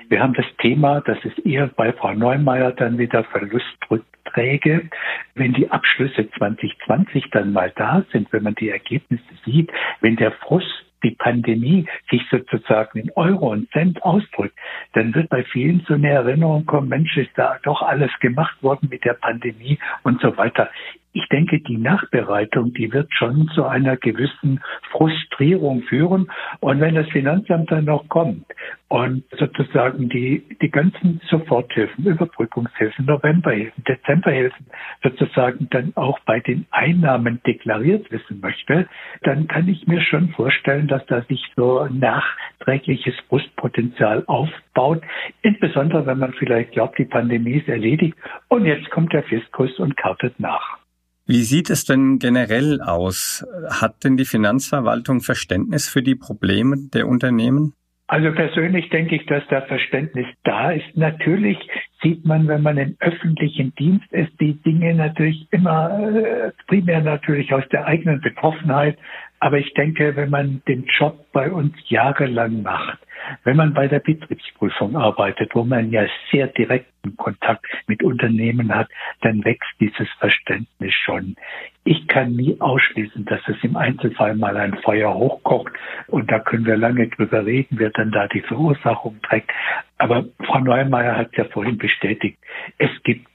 Wir 0.09 0.21
haben 0.21 0.35
das 0.35 0.47
Thema, 0.59 1.01
das 1.01 1.19
ist 1.25 1.39
eher 1.47 1.69
bei 1.69 1.93
Frau 1.93 2.13
Neumeier 2.13 2.73
dann 2.73 2.99
wieder 2.99 3.25
Verlustrückträge. 3.25 4.89
Wenn 5.35 5.53
die 5.55 5.71
Abschlüsse 5.71 6.29
2020 6.31 7.31
dann 7.31 7.53
mal 7.53 7.73
da 7.77 8.05
sind, 8.13 8.33
wenn 8.33 8.43
man 8.43 8.55
die 8.55 8.71
Ergebnisse 8.71 9.23
sieht, 9.45 9.71
wenn 10.01 10.17
der 10.17 10.33
Frust 10.33 10.85
die 11.05 11.13
Pandemie 11.13 11.87
sich 12.11 12.23
sozusagen 12.31 12.99
in 12.99 13.11
Euro 13.15 13.53
und 13.53 13.71
Cent 13.71 14.03
ausdrückt, 14.03 14.59
dann 14.95 15.15
wird 15.15 15.29
bei 15.29 15.45
vielen 15.45 15.85
so 15.87 15.95
eine 15.95 16.09
Erinnerung 16.09 16.67
kommen, 16.67 16.89
Mensch, 16.89 17.17
ist 17.17 17.31
da 17.37 17.59
doch 17.63 17.83
alles 17.83 18.11
gemacht 18.21 18.61
worden 18.63 18.89
mit 18.91 19.05
der 19.05 19.15
Pandemie 19.15 19.79
und 20.03 20.21
so 20.21 20.37
weiter 20.37 20.71
ich 21.15 21.29
denke, 21.29 21.61
die 21.61 21.79
Nachbereitung, 21.79 22.75
die 22.75 22.93
wird 22.93 23.09
schon 23.15 23.49
zu 23.55 23.65
einer 23.65 23.97
gewissen 23.97 24.61
Frustrierung 24.91 25.83
führen. 25.83 26.29
Und 26.59 26.81
wenn 26.81 26.97
das 26.97 27.09
Finanzamt 27.11 27.71
dann 27.71 27.85
noch 27.85 28.09
kommt 28.09 28.45
und 28.89 29.23
sozusagen 29.39 30.09
die, 30.09 30.43
die 30.61 30.71
ganzen 30.71 31.21
Soforthilfen, 31.31 32.05
Überbrückungshilfen, 32.05 33.07
Novemberhilfen, 33.07 33.85
Dezemberhilfen 33.85 34.67
sozusagen 35.05 35.69
dann 35.71 35.93
auch 35.95 36.19
bei 36.27 36.41
den 36.41 36.67
Einnahmen 36.73 37.41
deklariert 37.47 38.11
wissen 38.11 38.41
möchte, 38.41 38.89
dann 39.23 39.47
kann 39.47 39.69
ich 39.69 39.87
mir 39.87 40.01
schon 40.01 40.31
vorstellen, 40.31 40.89
dass 40.89 41.07
da 41.07 41.23
sich 41.23 41.41
so 41.55 41.87
nachträgliches 41.87 43.15
Frustpotenzial 43.29 44.25
aufbaut. 44.27 45.01
Insbesondere, 45.43 46.07
wenn 46.07 46.19
man 46.19 46.33
vielleicht 46.33 46.73
glaubt, 46.73 46.99
die 46.99 47.05
Pandemie 47.05 47.59
ist 47.59 47.69
erledigt 47.69 48.19
und 48.49 48.67
jetzt 48.67 48.91
kommt 48.91 49.13
der 49.13 49.23
Fiskus 49.23 49.79
und 49.79 49.97
kartet 49.97 50.41
nach. 50.41 50.84
Wie 51.27 51.43
sieht 51.43 51.71
es 51.71 51.87
denn 51.87 52.19
generell 52.19 52.83
aus? 52.83 53.47
Hat 53.71 54.05
denn 54.05 54.19
die 54.19 54.27
Finanzverwaltung 54.27 55.21
Verständnis 55.21 55.89
für 55.89 56.03
die 56.03 56.17
Probleme 56.17 56.77
der 56.93 57.09
Unternehmen? 57.09 57.73
Also 58.07 58.31
persönlich 58.33 58.91
denke 58.91 59.17
ich, 59.17 59.25
dass 59.27 59.43
da 59.49 59.63
Verständnis 59.63 60.27
da 60.45 60.73
ist. 60.73 60.85
Natürlich 60.95 61.57
sieht 62.03 62.27
man, 62.27 62.47
wenn 62.47 62.63
man 62.63 62.77
im 62.77 62.97
öffentlichen 63.01 63.75
Dienst 63.77 64.13
ist, 64.13 64.39
die 64.39 64.61
Dinge 64.63 64.95
natürlich 64.95 65.49
immer 65.51 65.99
äh, 66.15 66.53
primär 66.67 67.01
natürlich 67.01 67.55
aus 67.55 67.67
der 67.73 67.87
eigenen 67.87 68.21
Betroffenheit. 68.21 68.99
Aber 69.41 69.59
ich 69.59 69.73
denke, 69.73 70.15
wenn 70.17 70.29
man 70.29 70.63
den 70.69 70.85
Job 70.99 71.27
bei 71.33 71.51
uns 71.51 71.73
jahrelang 71.89 72.61
macht, 72.63 72.99
wenn 73.45 73.57
man 73.57 73.75
bei 73.75 73.89
der 73.89 74.01
Betriebsprüfung 74.01 74.97
arbeitet, 74.97 75.55
wo 75.55 75.65
man 75.65 75.91
ja 75.91 76.07
sehr 76.31 76.47
direkten 76.49 77.17
Kontakt 77.17 77.67
mit 77.87 78.03
Unternehmen 78.03 78.75
hat, 78.75 78.89
dann 79.21 79.45
wächst 79.45 79.71
dieses 79.81 80.09
Verständnis 80.19 80.95
schon. 80.95 81.37
Ich 81.85 82.07
kann 82.09 82.33
nie 82.33 82.57
ausschließen, 82.61 83.27
dass 83.27 83.41
es 83.47 83.57
im 83.63 83.77
Einzelfall 83.77 84.35
mal 84.37 84.57
ein 84.57 84.75
Feuer 84.79 85.15
hochkocht 85.15 85.73
und 86.07 86.31
da 86.31 86.39
können 86.39 86.65
wir 86.65 86.77
lange 86.77 87.09
drüber 87.09 87.45
reden, 87.45 87.79
wer 87.79 87.91
dann 87.91 88.11
da 88.11 88.27
die 88.29 88.41
Verursachung 88.41 89.21
trägt. 89.23 89.51
Aber 89.99 90.25
Frau 90.47 90.61
Neumeier 90.61 91.17
hat 91.17 91.37
ja 91.37 91.45
vorhin 91.45 91.77
bestätigt, 91.77 92.39
es 92.79 92.91
gibt 93.03 93.27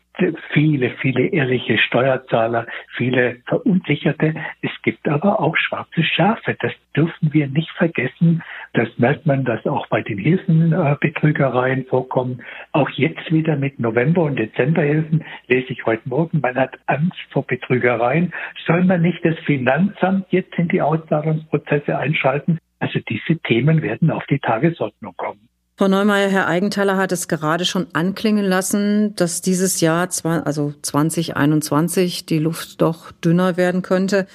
viele, 0.51 0.91
viele 1.01 1.27
ehrliche 1.27 1.77
Steuerzahler, 1.77 2.67
viele 2.95 3.37
Verunsicherte. 3.47 4.33
Es 4.61 4.71
gibt 4.83 5.07
aber 5.07 5.39
auch 5.39 5.55
schwarze 5.57 6.03
Schafe. 6.03 6.55
Das 6.59 6.73
dürfen 6.95 7.33
wir 7.33 7.47
nicht 7.47 7.69
vergessen. 7.71 8.43
Das 8.73 8.87
merkt 8.97 9.25
man, 9.25 9.45
dass 9.45 9.65
auch 9.65 9.87
bei 9.87 10.01
den 10.01 10.17
Hilfenbetrügereien 10.17 11.85
vorkommen. 11.85 12.41
Auch 12.71 12.89
jetzt 12.91 13.31
wieder 13.31 13.55
mit 13.55 13.79
November- 13.79 14.23
und 14.23 14.37
Dezemberhilfen 14.37 15.23
lese 15.47 15.73
ich 15.73 15.85
heute 15.85 16.07
Morgen, 16.07 16.39
man 16.41 16.55
hat 16.55 16.77
Angst 16.87 17.19
vor 17.31 17.45
Betrügereien. 17.45 18.33
Soll 18.65 18.83
man 18.85 19.01
nicht 19.01 19.23
das 19.23 19.37
Finanzamt 19.39 20.27
jetzt 20.31 20.57
in 20.57 20.67
die 20.67 20.81
Auszahlungsprozesse 20.81 21.97
einschalten? 21.97 22.59
Also 22.79 22.99
diese 22.99 23.39
Themen 23.39 23.81
werden 23.81 24.11
auf 24.11 24.25
die 24.27 24.39
Tagesordnung 24.39 25.13
kommen. 25.17 25.49
Frau 25.79 25.87
Neumeier, 25.87 26.27
Herr 26.27 26.47
Eigenthaler 26.49 26.97
hat 26.97 27.13
es 27.13 27.29
gerade 27.29 27.63
schon 27.63 27.87
anklingen 27.93 28.43
lassen, 28.43 29.15
dass 29.15 29.39
dieses 29.39 29.79
Jahr, 29.79 30.09
also 30.43 30.73
2021, 30.81 32.25
die 32.25 32.39
Luft 32.39 32.81
doch 32.81 33.13
dünner 33.13 33.55
werden 33.55 33.81
könnte. 33.81 34.27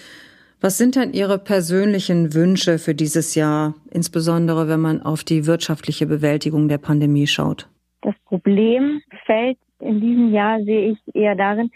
Was 0.63 0.79
sind 0.79 0.97
denn 0.97 1.13
Ihre 1.13 1.39
persönlichen 1.39 2.33
Wünsche 2.33 2.79
für 2.79 2.95
dieses 2.95 3.35
Jahr, 3.35 3.75
insbesondere 3.91 4.69
wenn 4.69 4.81
man 4.81 5.03
auf 5.03 5.23
die 5.23 5.45
wirtschaftliche 5.45 6.07
Bewältigung 6.07 6.67
der 6.69 6.79
Pandemie 6.79 7.27
schaut? 7.27 7.69
Das 8.01 8.15
Problem 8.25 9.03
fällt 9.27 9.59
in 9.81 10.01
diesem 10.01 10.33
Jahr, 10.33 10.63
sehe 10.63 10.93
ich 10.93 11.15
eher 11.15 11.35
darin, 11.35 11.71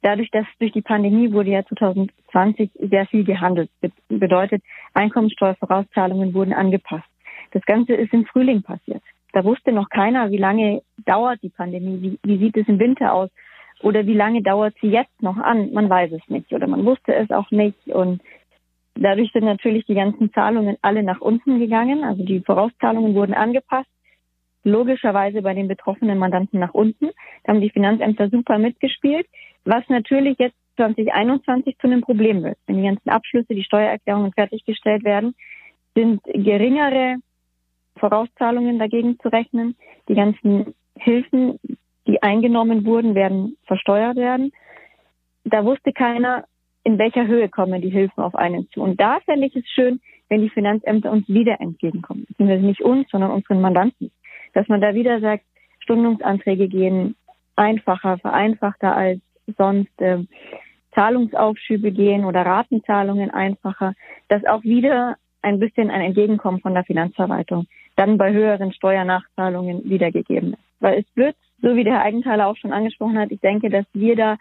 dadurch, 0.00 0.30
dass 0.30 0.46
durch 0.60 0.70
die 0.70 0.82
Pandemie 0.82 1.32
wurde 1.32 1.50
ja 1.50 1.66
2020 1.66 2.70
sehr 2.88 3.06
viel 3.06 3.24
gehandelt. 3.24 3.68
Bedeutet, 4.08 4.62
Einkommensteuervorauszahlungen 4.94 6.34
wurden 6.34 6.52
angepasst. 6.52 7.08
Das 7.52 7.64
Ganze 7.64 7.94
ist 7.94 8.12
im 8.12 8.26
Frühling 8.26 8.62
passiert. 8.62 9.02
Da 9.32 9.44
wusste 9.44 9.72
noch 9.72 9.88
keiner, 9.88 10.30
wie 10.30 10.38
lange 10.38 10.82
dauert 11.04 11.42
die 11.42 11.50
Pandemie, 11.50 12.00
wie, 12.00 12.18
wie 12.22 12.38
sieht 12.38 12.56
es 12.56 12.68
im 12.68 12.78
Winter 12.78 13.12
aus 13.12 13.30
oder 13.82 14.06
wie 14.06 14.14
lange 14.14 14.42
dauert 14.42 14.74
sie 14.80 14.88
jetzt 14.88 15.22
noch 15.22 15.36
an. 15.36 15.72
Man 15.72 15.88
weiß 15.88 16.12
es 16.12 16.28
nicht 16.28 16.52
oder 16.52 16.66
man 16.66 16.84
wusste 16.84 17.14
es 17.14 17.30
auch 17.30 17.50
nicht. 17.50 17.86
Und 17.88 18.22
dadurch 18.94 19.30
sind 19.32 19.44
natürlich 19.44 19.86
die 19.86 19.94
ganzen 19.94 20.32
Zahlungen 20.32 20.76
alle 20.82 21.02
nach 21.02 21.20
unten 21.20 21.58
gegangen. 21.58 22.04
Also 22.04 22.24
die 22.24 22.40
Vorauszahlungen 22.40 23.14
wurden 23.14 23.34
angepasst. 23.34 23.90
logischerweise 24.64 25.40
bei 25.42 25.54
den 25.54 25.68
betroffenen 25.68 26.18
Mandanten 26.18 26.58
nach 26.58 26.74
unten. 26.74 27.10
Da 27.44 27.52
haben 27.52 27.60
die 27.60 27.70
Finanzämter 27.70 28.28
super 28.28 28.58
mitgespielt, 28.58 29.26
was 29.64 29.88
natürlich 29.88 30.36
jetzt 30.38 30.56
2021 30.76 31.78
zu 31.78 31.86
einem 31.86 32.00
Problem 32.00 32.42
wird. 32.42 32.58
Wenn 32.66 32.76
die 32.76 32.88
ganzen 32.88 33.08
Abschlüsse, 33.08 33.54
die 33.54 33.64
Steuererklärungen 33.64 34.32
fertiggestellt 34.32 35.04
werden, 35.04 35.34
sind 35.94 36.22
geringere 36.24 37.16
Vorauszahlungen 37.98 38.78
dagegen 38.78 39.18
zu 39.20 39.28
rechnen. 39.28 39.76
Die 40.08 40.14
ganzen 40.14 40.74
Hilfen, 40.96 41.58
die 42.06 42.22
eingenommen 42.22 42.84
wurden, 42.84 43.14
werden 43.14 43.56
versteuert 43.64 44.16
werden. 44.16 44.52
Da 45.44 45.64
wusste 45.64 45.92
keiner, 45.92 46.44
in 46.84 46.98
welcher 46.98 47.26
Höhe 47.26 47.48
kommen 47.48 47.80
die 47.80 47.90
Hilfen 47.90 48.22
auf 48.22 48.34
einen 48.34 48.68
zu. 48.70 48.82
Und 48.82 49.00
da 49.00 49.20
fände 49.20 49.46
ich 49.46 49.56
es 49.56 49.66
schön, 49.68 50.00
wenn 50.28 50.40
die 50.40 50.50
Finanzämter 50.50 51.10
uns 51.10 51.28
wieder 51.28 51.60
entgegenkommen. 51.60 52.24
Beziehungsweise 52.28 52.64
nicht 52.64 52.82
uns, 52.82 53.08
sondern 53.10 53.30
unseren 53.30 53.60
Mandanten. 53.60 54.10
Dass 54.54 54.68
man 54.68 54.80
da 54.80 54.94
wieder 54.94 55.20
sagt, 55.20 55.44
Stundungsanträge 55.80 56.68
gehen 56.68 57.16
einfacher, 57.56 58.18
vereinfachter 58.18 58.96
als 58.96 59.20
sonst. 59.56 60.00
Äh, 60.00 60.24
Zahlungsaufschübe 60.98 61.92
gehen 61.92 62.24
oder 62.24 62.44
Ratenzahlungen 62.44 63.30
einfacher, 63.30 63.94
dass 64.28 64.44
auch 64.44 64.64
wieder 64.64 65.16
ein 65.42 65.60
bisschen 65.60 65.90
ein 65.90 66.00
Entgegenkommen 66.00 66.60
von 66.60 66.74
der 66.74 66.82
Finanzverwaltung 66.82 67.66
dann 67.98 68.16
bei 68.16 68.32
höheren 68.32 68.72
Steuernachzahlungen 68.72 69.90
wiedergegeben 69.90 70.52
ist. 70.52 70.62
Weil 70.80 71.00
es 71.00 71.16
wird, 71.16 71.36
so 71.60 71.74
wie 71.74 71.82
der 71.82 71.94
Herr 71.94 72.02
Eigenthaler 72.02 72.46
auch 72.46 72.56
schon 72.56 72.72
angesprochen 72.72 73.18
hat, 73.18 73.32
ich 73.32 73.40
denke, 73.40 73.70
dass 73.70 73.86
wir 73.92 74.14
da, 74.14 74.36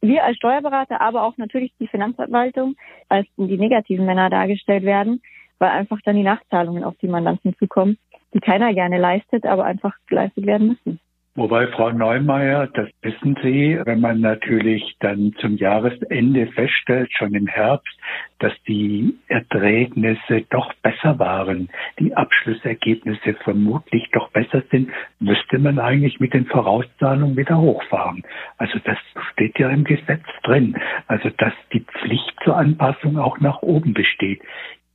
wir 0.00 0.24
als 0.24 0.36
Steuerberater, 0.38 1.02
aber 1.02 1.24
auch 1.24 1.36
natürlich 1.36 1.72
die 1.78 1.88
Finanzverwaltung 1.88 2.74
als 3.10 3.26
die 3.36 3.58
negativen 3.58 4.06
Männer 4.06 4.30
dargestellt 4.30 4.84
werden, 4.84 5.20
weil 5.58 5.70
einfach 5.70 5.98
dann 6.04 6.16
die 6.16 6.22
Nachzahlungen 6.22 6.84
auf 6.84 6.96
die 7.02 7.08
Mandanten 7.08 7.54
zukommen, 7.58 7.98
die 8.32 8.40
keiner 8.40 8.72
gerne 8.72 8.98
leistet, 8.98 9.44
aber 9.44 9.64
einfach 9.64 9.94
geleistet 10.06 10.46
werden 10.46 10.68
müssen. 10.68 10.98
Wobei, 11.36 11.66
Frau 11.66 11.92
Neumeier, 11.92 12.66
das 12.68 12.88
wissen 13.02 13.36
Sie, 13.42 13.78
wenn 13.84 14.00
man 14.00 14.20
natürlich 14.20 14.96
dann 15.00 15.34
zum 15.38 15.58
Jahresende 15.58 16.46
feststellt, 16.46 17.12
schon 17.12 17.34
im 17.34 17.46
Herbst, 17.46 17.94
dass 18.38 18.54
die 18.66 19.14
Erträgnisse 19.28 20.46
doch 20.48 20.72
besser 20.82 21.18
waren, 21.18 21.68
die 21.98 22.14
Abschlussergebnisse 22.14 23.34
vermutlich 23.44 24.08
doch 24.12 24.30
besser 24.30 24.62
sind, 24.70 24.90
müsste 25.20 25.58
man 25.58 25.78
eigentlich 25.78 26.20
mit 26.20 26.32
den 26.32 26.46
Vorauszahlungen 26.46 27.36
wieder 27.36 27.58
hochfahren. 27.58 28.22
Also 28.56 28.78
das 28.84 28.96
steht 29.32 29.58
ja 29.58 29.68
im 29.68 29.84
Gesetz 29.84 30.24
drin. 30.42 30.74
Also 31.06 31.28
dass 31.36 31.52
die 31.70 31.80
Pflicht 31.80 32.34
zur 32.44 32.56
Anpassung 32.56 33.18
auch 33.18 33.40
nach 33.40 33.60
oben 33.60 33.92
besteht. 33.92 34.40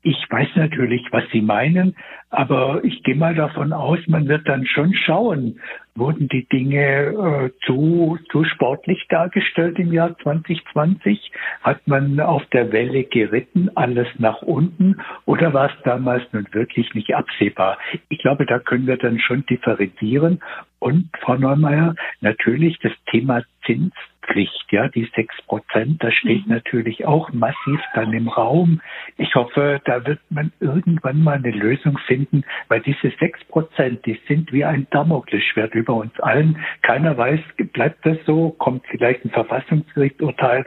Ich 0.03 0.17
weiß 0.29 0.49
natürlich, 0.55 1.03
was 1.11 1.23
Sie 1.31 1.41
meinen, 1.41 1.95
aber 2.31 2.83
ich 2.83 3.03
gehe 3.03 3.15
mal 3.15 3.35
davon 3.35 3.71
aus, 3.71 3.99
man 4.07 4.27
wird 4.27 4.47
dann 4.47 4.65
schon 4.65 4.95
schauen, 4.95 5.59
wurden 5.95 6.27
die 6.27 6.47
Dinge 6.47 6.79
äh, 6.79 7.65
zu, 7.65 8.17
zu 8.31 8.43
sportlich 8.45 9.05
dargestellt 9.09 9.77
im 9.77 9.93
Jahr 9.93 10.17
2020? 10.17 11.31
Hat 11.61 11.87
man 11.87 12.19
auf 12.19 12.43
der 12.47 12.71
Welle 12.71 13.03
geritten, 13.03 13.69
alles 13.75 14.07
nach 14.17 14.41
unten, 14.41 14.97
oder 15.25 15.53
war 15.53 15.67
es 15.67 15.83
damals 15.83 16.23
nun 16.31 16.47
wirklich 16.51 16.95
nicht 16.95 17.13
absehbar? 17.13 17.77
Ich 18.09 18.19
glaube, 18.19 18.47
da 18.47 18.57
können 18.57 18.87
wir 18.87 18.97
dann 18.97 19.19
schon 19.19 19.45
differenzieren. 19.45 20.41
Und, 20.81 21.09
Frau 21.21 21.35
Neumeier, 21.35 21.93
natürlich 22.21 22.79
das 22.79 22.91
Thema 23.11 23.43
Zins 23.65 23.93
Pflicht, 24.23 24.65
ja, 24.71 24.87
die 24.87 25.09
sechs 25.15 25.39
Prozent, 25.43 26.03
das 26.03 26.13
steht 26.15 26.47
mhm. 26.47 26.53
natürlich 26.53 27.05
auch 27.05 27.31
massiv 27.33 27.79
dann 27.93 28.13
im 28.13 28.27
Raum. 28.27 28.81
Ich 29.17 29.35
hoffe, 29.35 29.79
da 29.85 30.05
wird 30.05 30.19
man 30.29 30.51
irgendwann 30.59 31.23
mal 31.23 31.37
eine 31.37 31.51
Lösung 31.51 31.97
finden, 32.07 32.43
weil 32.67 32.81
diese 32.81 33.11
sechs 33.19 33.43
Prozent, 33.45 34.05
die 34.07 34.19
sind 34.27 34.51
wie 34.53 34.65
ein 34.65 34.87
Damoklesschwert 34.89 35.75
über 35.75 35.93
uns 35.93 36.19
allen. 36.19 36.57
Keiner 36.81 37.15
weiß, 37.15 37.39
bleibt 37.73 38.03
das 38.05 38.17
so, 38.25 38.49
kommt 38.57 38.83
vielleicht 38.87 39.23
ein 39.25 39.31
Verfassungsgerichtsurteil, 39.31 40.65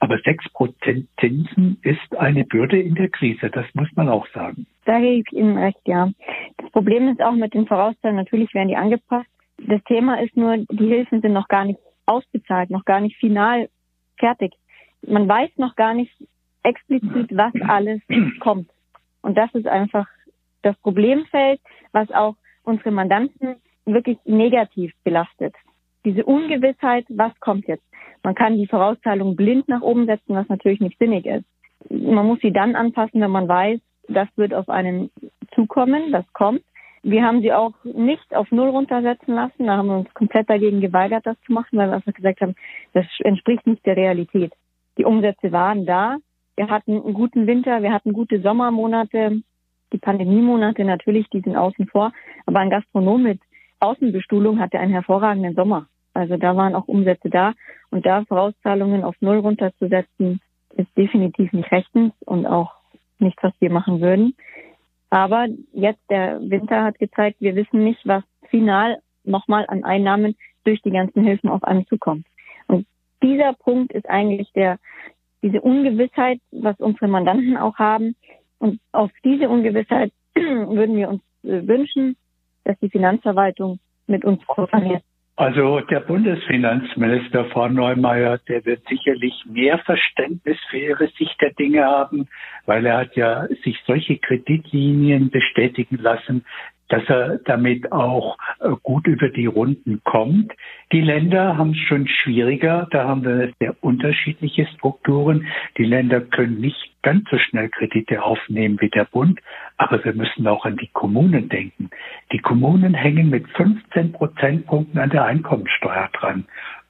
aber 0.00 0.18
sechs 0.18 0.46
Prozent 0.52 1.08
Zinsen 1.18 1.78
ist 1.82 2.16
eine 2.18 2.44
Bürde 2.44 2.78
in 2.78 2.94
der 2.94 3.08
Krise, 3.08 3.48
das 3.48 3.66
muss 3.74 3.88
man 3.96 4.10
auch 4.10 4.26
sagen. 4.34 4.66
Da 4.84 4.98
gebe 4.98 5.22
ich 5.26 5.32
Ihnen 5.32 5.56
recht, 5.56 5.80
ja. 5.86 6.10
Das 6.58 6.70
Problem 6.72 7.08
ist 7.08 7.22
auch 7.22 7.32
mit 7.32 7.54
den 7.54 7.66
Vorauszahlungen, 7.66 8.22
natürlich 8.22 8.52
werden 8.52 8.68
die 8.68 8.76
angepasst. 8.76 9.28
Das 9.66 9.82
Thema 9.84 10.20
ist 10.20 10.36
nur, 10.36 10.58
die 10.58 10.88
Hilfen 10.88 11.20
sind 11.20 11.32
noch 11.32 11.48
gar 11.48 11.64
nicht 11.64 11.78
ausbezahlt, 12.06 12.70
noch 12.70 12.84
gar 12.84 13.00
nicht 13.00 13.16
final 13.16 13.68
fertig. 14.18 14.52
Man 15.06 15.28
weiß 15.28 15.50
noch 15.56 15.74
gar 15.74 15.94
nicht 15.94 16.12
explizit, 16.62 17.34
was 17.36 17.52
alles 17.66 18.00
kommt. 18.40 18.68
Und 19.22 19.36
das 19.38 19.54
ist 19.54 19.66
einfach 19.66 20.06
das 20.62 20.76
Problemfeld, 20.78 21.60
was 21.92 22.10
auch 22.10 22.36
unsere 22.62 22.90
Mandanten 22.90 23.56
wirklich 23.84 24.18
negativ 24.24 24.92
belastet. 25.02 25.54
Diese 26.04 26.24
Ungewissheit, 26.24 27.06
was 27.08 27.32
kommt 27.40 27.66
jetzt? 27.66 27.84
Man 28.22 28.34
kann 28.34 28.56
die 28.56 28.66
Vorauszahlung 28.66 29.36
blind 29.36 29.68
nach 29.68 29.82
oben 29.82 30.06
setzen, 30.06 30.34
was 30.34 30.48
natürlich 30.48 30.80
nicht 30.80 30.98
sinnig 30.98 31.26
ist. 31.26 31.44
Man 31.88 32.26
muss 32.26 32.40
sie 32.40 32.52
dann 32.52 32.76
anpassen, 32.76 33.20
wenn 33.20 33.30
man 33.30 33.48
weiß, 33.48 33.80
das 34.08 34.28
wird 34.36 34.52
auf 34.52 34.68
einen 34.68 35.10
zukommen, 35.54 36.12
das 36.12 36.24
kommt. 36.32 36.62
Wir 37.04 37.22
haben 37.22 37.42
sie 37.42 37.52
auch 37.52 37.74
nicht 37.84 38.34
auf 38.34 38.50
Null 38.50 38.70
runtersetzen 38.70 39.34
lassen. 39.34 39.66
Da 39.66 39.76
haben 39.76 39.88
wir 39.88 39.98
uns 39.98 40.14
komplett 40.14 40.48
dagegen 40.48 40.80
geweigert, 40.80 41.26
das 41.26 41.36
zu 41.46 41.52
machen, 41.52 41.78
weil 41.78 41.88
wir 41.88 41.96
einfach 41.96 42.14
gesagt 42.14 42.40
haben, 42.40 42.54
das 42.94 43.04
entspricht 43.18 43.66
nicht 43.66 43.84
der 43.84 43.96
Realität. 43.96 44.52
Die 44.96 45.04
Umsätze 45.04 45.52
waren 45.52 45.84
da. 45.84 46.16
Wir 46.56 46.70
hatten 46.70 46.92
einen 46.92 47.12
guten 47.12 47.46
Winter, 47.46 47.82
wir 47.82 47.92
hatten 47.92 48.14
gute 48.14 48.40
Sommermonate. 48.40 49.42
Die 49.92 49.98
Pandemiemonate 49.98 50.84
natürlich, 50.84 51.28
die 51.28 51.40
sind 51.40 51.56
außen 51.56 51.88
vor. 51.88 52.12
Aber 52.46 52.60
ein 52.60 52.70
Gastronom 52.70 53.22
mit 53.22 53.40
Außenbestuhlung 53.80 54.58
hatte 54.58 54.78
einen 54.78 54.92
hervorragenden 54.92 55.54
Sommer. 55.54 55.86
Also 56.14 56.38
da 56.38 56.56
waren 56.56 56.74
auch 56.74 56.88
Umsätze 56.88 57.28
da. 57.28 57.52
Und 57.90 58.06
da 58.06 58.24
Vorauszahlungen 58.24 59.04
auf 59.04 59.14
Null 59.20 59.38
runterzusetzen, 59.40 60.40
ist 60.76 60.96
definitiv 60.96 61.52
nicht 61.52 61.70
rechtens 61.70 62.14
und 62.24 62.46
auch 62.46 62.72
nichts, 63.18 63.42
was 63.42 63.52
wir 63.60 63.70
machen 63.70 64.00
würden. 64.00 64.34
Aber 65.14 65.46
jetzt 65.72 66.02
der 66.10 66.40
Winter 66.40 66.82
hat 66.82 66.98
gezeigt, 66.98 67.36
wir 67.38 67.54
wissen 67.54 67.84
nicht, 67.84 68.00
was 68.04 68.24
final 68.50 68.98
nochmal 69.22 69.64
an 69.68 69.84
Einnahmen 69.84 70.34
durch 70.64 70.82
die 70.82 70.90
ganzen 70.90 71.22
Hilfen 71.22 71.50
auf 71.50 71.62
einem 71.62 71.86
zukommt. 71.86 72.26
Und 72.66 72.84
dieser 73.22 73.52
Punkt 73.52 73.92
ist 73.92 74.10
eigentlich 74.10 74.50
der, 74.54 74.80
diese 75.40 75.60
Ungewissheit, 75.60 76.40
was 76.50 76.80
unsere 76.80 77.06
Mandanten 77.06 77.56
auch 77.56 77.76
haben. 77.76 78.16
Und 78.58 78.80
auf 78.90 79.12
diese 79.22 79.48
Ungewissheit 79.48 80.12
würden 80.34 80.96
wir 80.96 81.08
uns 81.08 81.22
äh, 81.44 81.64
wünschen, 81.64 82.16
dass 82.64 82.76
die 82.80 82.90
Finanzverwaltung 82.90 83.78
mit 84.08 84.24
uns 84.24 84.44
kooperiert. 84.48 85.04
Also 85.36 85.80
der 85.80 85.98
Bundesfinanzminister 85.98 87.46
Frau 87.46 87.68
Neumeier, 87.68 88.38
der 88.48 88.64
wird 88.64 88.86
sicherlich 88.88 89.34
mehr 89.46 89.78
Verständnis 89.80 90.58
für 90.70 90.78
ihre 90.78 91.08
Sicht 91.08 91.40
der 91.40 91.52
Dinge 91.52 91.84
haben, 91.84 92.28
weil 92.66 92.86
er 92.86 92.98
hat 92.98 93.16
ja 93.16 93.48
sich 93.64 93.76
solche 93.84 94.18
Kreditlinien 94.18 95.30
bestätigen 95.30 95.96
lassen, 95.96 96.44
dass 96.88 97.02
er 97.08 97.38
damit 97.44 97.90
auch 97.92 98.36
äh, 98.60 98.70
gut 98.82 99.06
über 99.06 99.28
die 99.28 99.46
Runden 99.46 100.02
kommt. 100.04 100.52
Die 100.92 101.00
Länder 101.00 101.56
haben 101.56 101.70
es 101.70 101.78
schon 101.78 102.06
schwieriger. 102.06 102.86
Da 102.90 103.08
haben 103.08 103.24
wir 103.24 103.52
sehr 103.58 103.74
unterschiedliche 103.82 104.66
Strukturen. 104.66 105.46
Die 105.78 105.84
Länder 105.84 106.20
können 106.20 106.60
nicht 106.60 106.94
ganz 107.02 107.28
so 107.30 107.38
schnell 107.38 107.68
Kredite 107.68 108.22
aufnehmen 108.22 108.80
wie 108.80 108.90
der 108.90 109.04
Bund. 109.04 109.40
Aber 109.76 110.04
wir 110.04 110.14
müssen 110.14 110.46
auch 110.46 110.64
an 110.64 110.76
die 110.76 110.90
Kommunen 110.92 111.48
denken. 111.48 111.90
Die 112.32 112.38
Kommunen 112.38 112.94
hängen 112.94 113.30
mit 113.30 113.48
15 113.50 114.12
Prozentpunkten 114.12 114.98
an 114.98 115.10
der 115.10 115.24
Einkommensteuer 115.24 116.08
dran. 116.12 116.46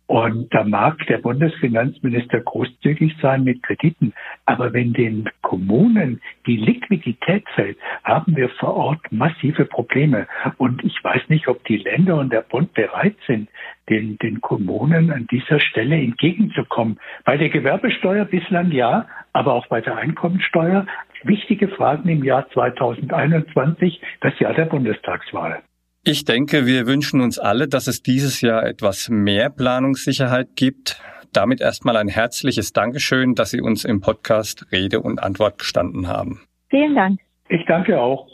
Und 0.07 0.53
da 0.53 0.65
mag 0.65 0.99
der 1.07 1.19
Bundesfinanzminister 1.19 2.41
großzügig 2.41 3.17
sein 3.23 3.43
mit 3.43 3.63
Krediten, 3.63 4.13
aber 4.47 4.73
wenn 4.73 4.93
den 4.93 5.29
Kommunen 5.43 6.21
die 6.47 6.57
Liquidität 6.57 7.45
fällt, 7.55 7.79
haben 8.03 8.37
wir 8.37 8.49
vor 8.51 8.75
Ort 8.75 9.01
massive 9.11 9.65
Probleme. 9.65 10.27
Und 10.59 10.85
ich 10.85 11.03
weiß 11.03 11.23
nicht, 11.29 11.49
ob 11.49 11.65
die 11.65 11.79
Länder 11.79 12.17
und 12.17 12.33
der 12.33 12.43
Bund 12.43 12.75
bereit 12.75 13.17
sind, 13.27 13.49
den, 13.89 14.19
den 14.19 14.41
Kommunen 14.41 15.11
an 15.11 15.27
dieser 15.31 15.61
Stelle 15.61 15.97
entgegenzukommen. 15.97 16.99
Bei 17.25 17.37
der 17.37 17.49
Gewerbesteuer 17.49 18.25
bislang 18.25 18.71
ja, 18.71 19.07
aber 19.33 19.55
auch 19.55 19.67
bei 19.69 19.81
der 19.81 19.97
Einkommensteuer. 19.97 20.87
Wichtige 21.23 21.69
Fragen 21.69 22.09
im 22.09 22.23
Jahr 22.23 22.49
2021, 22.51 24.01
das 24.21 24.39
Jahr 24.39 24.55
der 24.55 24.67
Bundestagswahl. 24.67 25.63
Ich 26.07 26.27
denke, 26.27 26.67
wir 26.67 26.87
wünschen 26.87 27.23
uns 27.23 27.39
alle, 27.39 27.67
dass 27.67 27.87
es 27.87 28.03
dieses 28.03 28.43
Jahr 28.43 28.67
etwas 28.67 29.09
mehr 29.09 29.49
Planungssicherheit 29.49 30.49
gibt. 30.55 31.01
Damit 31.35 31.61
erstmal 31.61 31.97
ein 31.97 32.07
herzliches 32.07 32.73
Dankeschön, 32.73 33.35
dass 33.35 33.51
Sie 33.51 33.61
uns 33.61 33.85
im 33.85 34.01
Podcast 34.01 34.67
Rede 34.71 35.01
und 35.01 35.21
Antwort 35.21 35.59
gestanden 35.59 36.07
haben. 36.07 36.43
Vielen 36.71 36.95
Dank. 36.95 37.21
Ich 37.49 37.67
danke 37.67 38.01
auch. 38.01 38.29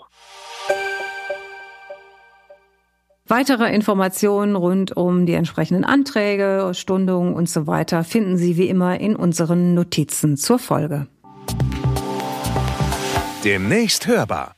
Weitere 3.26 3.74
Informationen 3.74 4.54
rund 4.54 4.94
um 4.96 5.24
die 5.24 5.32
entsprechenden 5.32 5.84
Anträge, 5.84 6.72
Stundungen 6.74 7.32
und 7.32 7.48
so 7.48 7.66
weiter 7.66 8.04
finden 8.04 8.36
Sie 8.36 8.58
wie 8.58 8.68
immer 8.68 9.00
in 9.00 9.16
unseren 9.16 9.72
Notizen 9.72 10.36
zur 10.36 10.58
Folge. 10.58 11.06
Demnächst 13.44 14.06
hörbar. 14.08 14.56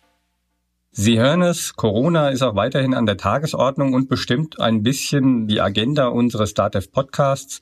Sie 0.91 1.19
hören 1.19 1.43
es, 1.43 1.75
Corona 1.77 2.31
ist 2.31 2.43
auch 2.43 2.57
weiterhin 2.57 2.93
an 2.93 3.07
der 3.07 3.17
Tagesordnung 3.17 3.95
und 3.95 4.09
bestimmt 4.09 4.61
ein 4.61 4.83
bisschen 4.83 5.47
die 5.47 5.61
Agenda 5.61 6.09
unseres 6.09 6.55
DATEV 6.55 6.91
Podcasts. 6.91 7.61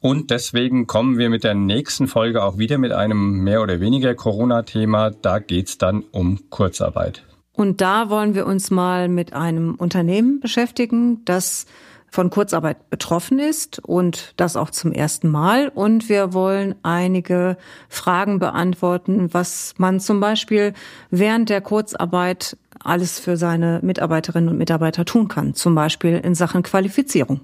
Und 0.00 0.30
deswegen 0.30 0.86
kommen 0.86 1.18
wir 1.18 1.28
mit 1.28 1.44
der 1.44 1.54
nächsten 1.54 2.08
Folge 2.08 2.42
auch 2.42 2.56
wieder 2.56 2.78
mit 2.78 2.92
einem 2.92 3.44
mehr 3.44 3.62
oder 3.62 3.80
weniger 3.80 4.14
Corona-Thema. 4.14 5.10
Da 5.10 5.38
geht's 5.38 5.76
dann 5.76 6.04
um 6.10 6.38
Kurzarbeit. 6.48 7.22
Und 7.52 7.82
da 7.82 8.08
wollen 8.08 8.34
wir 8.34 8.46
uns 8.46 8.70
mal 8.70 9.08
mit 9.08 9.34
einem 9.34 9.74
Unternehmen 9.74 10.40
beschäftigen, 10.40 11.22
das 11.26 11.66
von 12.10 12.30
Kurzarbeit 12.30 12.90
betroffen 12.90 13.38
ist 13.38 13.78
und 13.78 14.32
das 14.36 14.56
auch 14.56 14.70
zum 14.70 14.92
ersten 14.92 15.28
Mal. 15.28 15.68
Und 15.68 16.08
wir 16.08 16.32
wollen 16.32 16.74
einige 16.82 17.56
Fragen 17.88 18.38
beantworten, 18.38 19.32
was 19.32 19.74
man 19.76 20.00
zum 20.00 20.18
Beispiel 20.20 20.72
während 21.10 21.50
der 21.50 21.60
Kurzarbeit 21.60 22.56
alles 22.82 23.20
für 23.20 23.36
seine 23.36 23.80
Mitarbeiterinnen 23.82 24.48
und 24.48 24.58
Mitarbeiter 24.58 25.04
tun 25.04 25.28
kann, 25.28 25.54
zum 25.54 25.74
Beispiel 25.74 26.16
in 26.16 26.34
Sachen 26.34 26.62
Qualifizierung. 26.62 27.40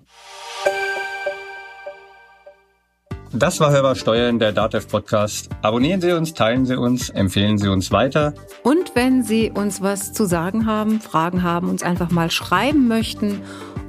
Das 3.33 3.61
war 3.61 3.71
Hörbar 3.71 3.95
Steuern, 3.97 4.39
der 4.39 4.53
DATEV 4.53 4.89
Podcast. 4.89 5.51
Abonnieren 5.63 6.01
Sie 6.01 6.13
uns, 6.13 6.35
teilen 6.35 6.65
Sie 6.65 6.77
uns, 6.77 7.11
empfehlen 7.11 7.59
Sie 7.59 7.69
uns 7.69 7.91
weiter. 7.91 8.33
Und 8.63 8.95
wenn 8.95 9.25
Sie 9.25 9.51
uns 9.51 9.83
was 9.83 10.13
zu 10.13 10.27
sagen 10.27 10.67
haben, 10.67 11.01
Fragen 11.01 11.43
haben, 11.43 11.69
uns 11.69 11.83
einfach 11.83 12.11
mal 12.11 12.31
schreiben 12.31 12.87
möchten 12.89 13.43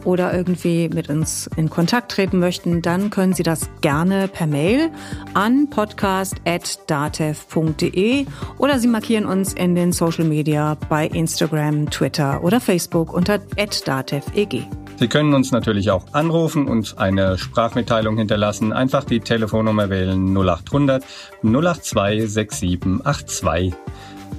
oder 0.04 0.34
irgendwie 0.34 0.89
mit 0.89 1.10
uns 1.10 1.50
in 1.56 1.69
Kontakt 1.69 2.12
treten 2.12 2.39
möchten, 2.39 2.82
dann 2.82 3.10
können 3.10 3.34
Sie 3.34 3.43
das 3.43 3.69
gerne 3.82 4.28
per 4.28 4.47
Mail 4.47 4.89
an 5.34 5.69
podcast.datev.de 5.69 8.26
oder 8.58 8.80
Sie 8.80 8.88
markieren 8.88 9.26
uns 9.26 9.54
in 9.54 9.76
den 9.76 9.91
Social 9.91 10.26
Media 10.26 10.78
bei 10.89 11.08
Instagram, 11.08 11.89
Twitter 11.89 12.43
oder 12.43 12.60
Facebook 12.60 13.13
unter 13.13 13.39
@dateveg. 13.86 14.65
Sie 15.00 15.08
können 15.08 15.34
uns 15.36 15.52
natürlich 15.52 15.92
auch 15.92 16.06
anrufen 16.14 16.68
und 16.68 16.98
eine 16.98 17.38
Sprachmitteilung 17.38 18.18
hinterlassen. 18.18 18.74
Einfach 18.74 19.04
die 19.04 19.20
Telefonnummer 19.20 19.90
wählen 19.92 20.36
0800 20.36 21.04
082 21.44 22.28
6782. 22.28 23.74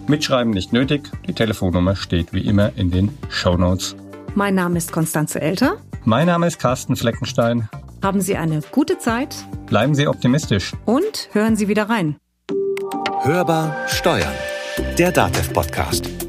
Mitschreiben 0.09 0.53
nicht 0.53 0.73
nötig. 0.73 1.11
Die 1.29 1.33
Telefonnummer 1.33 1.94
steht 1.94 2.33
wie 2.33 2.40
immer 2.40 2.73
in 2.77 2.90
den 2.90 3.16
Show 3.29 3.57
Notes. 3.57 3.94
Mein 4.35 4.57
Name 4.57 4.79
ist 4.79 4.90
Konstanze 4.90 5.40
Elter. 5.40 5.77
Mein 6.05 6.27
Name 6.27 6.47
ist 6.49 6.59
Carsten 6.59 6.97
Fleckenstein. 6.97 7.68
Haben 8.03 8.21
Sie 8.21 8.37
eine 8.37 8.61
gute 8.73 8.99
Zeit. 8.99 9.37
Bleiben 9.66 9.94
Sie 9.94 10.09
optimistisch. 10.09 10.73
Und 10.87 11.29
hören 11.33 11.57
Sie 11.57 11.68
wieder 11.68 11.88
rein. 11.88 12.16
Hörbar 13.23 13.77
Steuern. 13.88 14.35
Der 14.99 15.12
Datev 15.12 15.53
Podcast. 15.53 16.27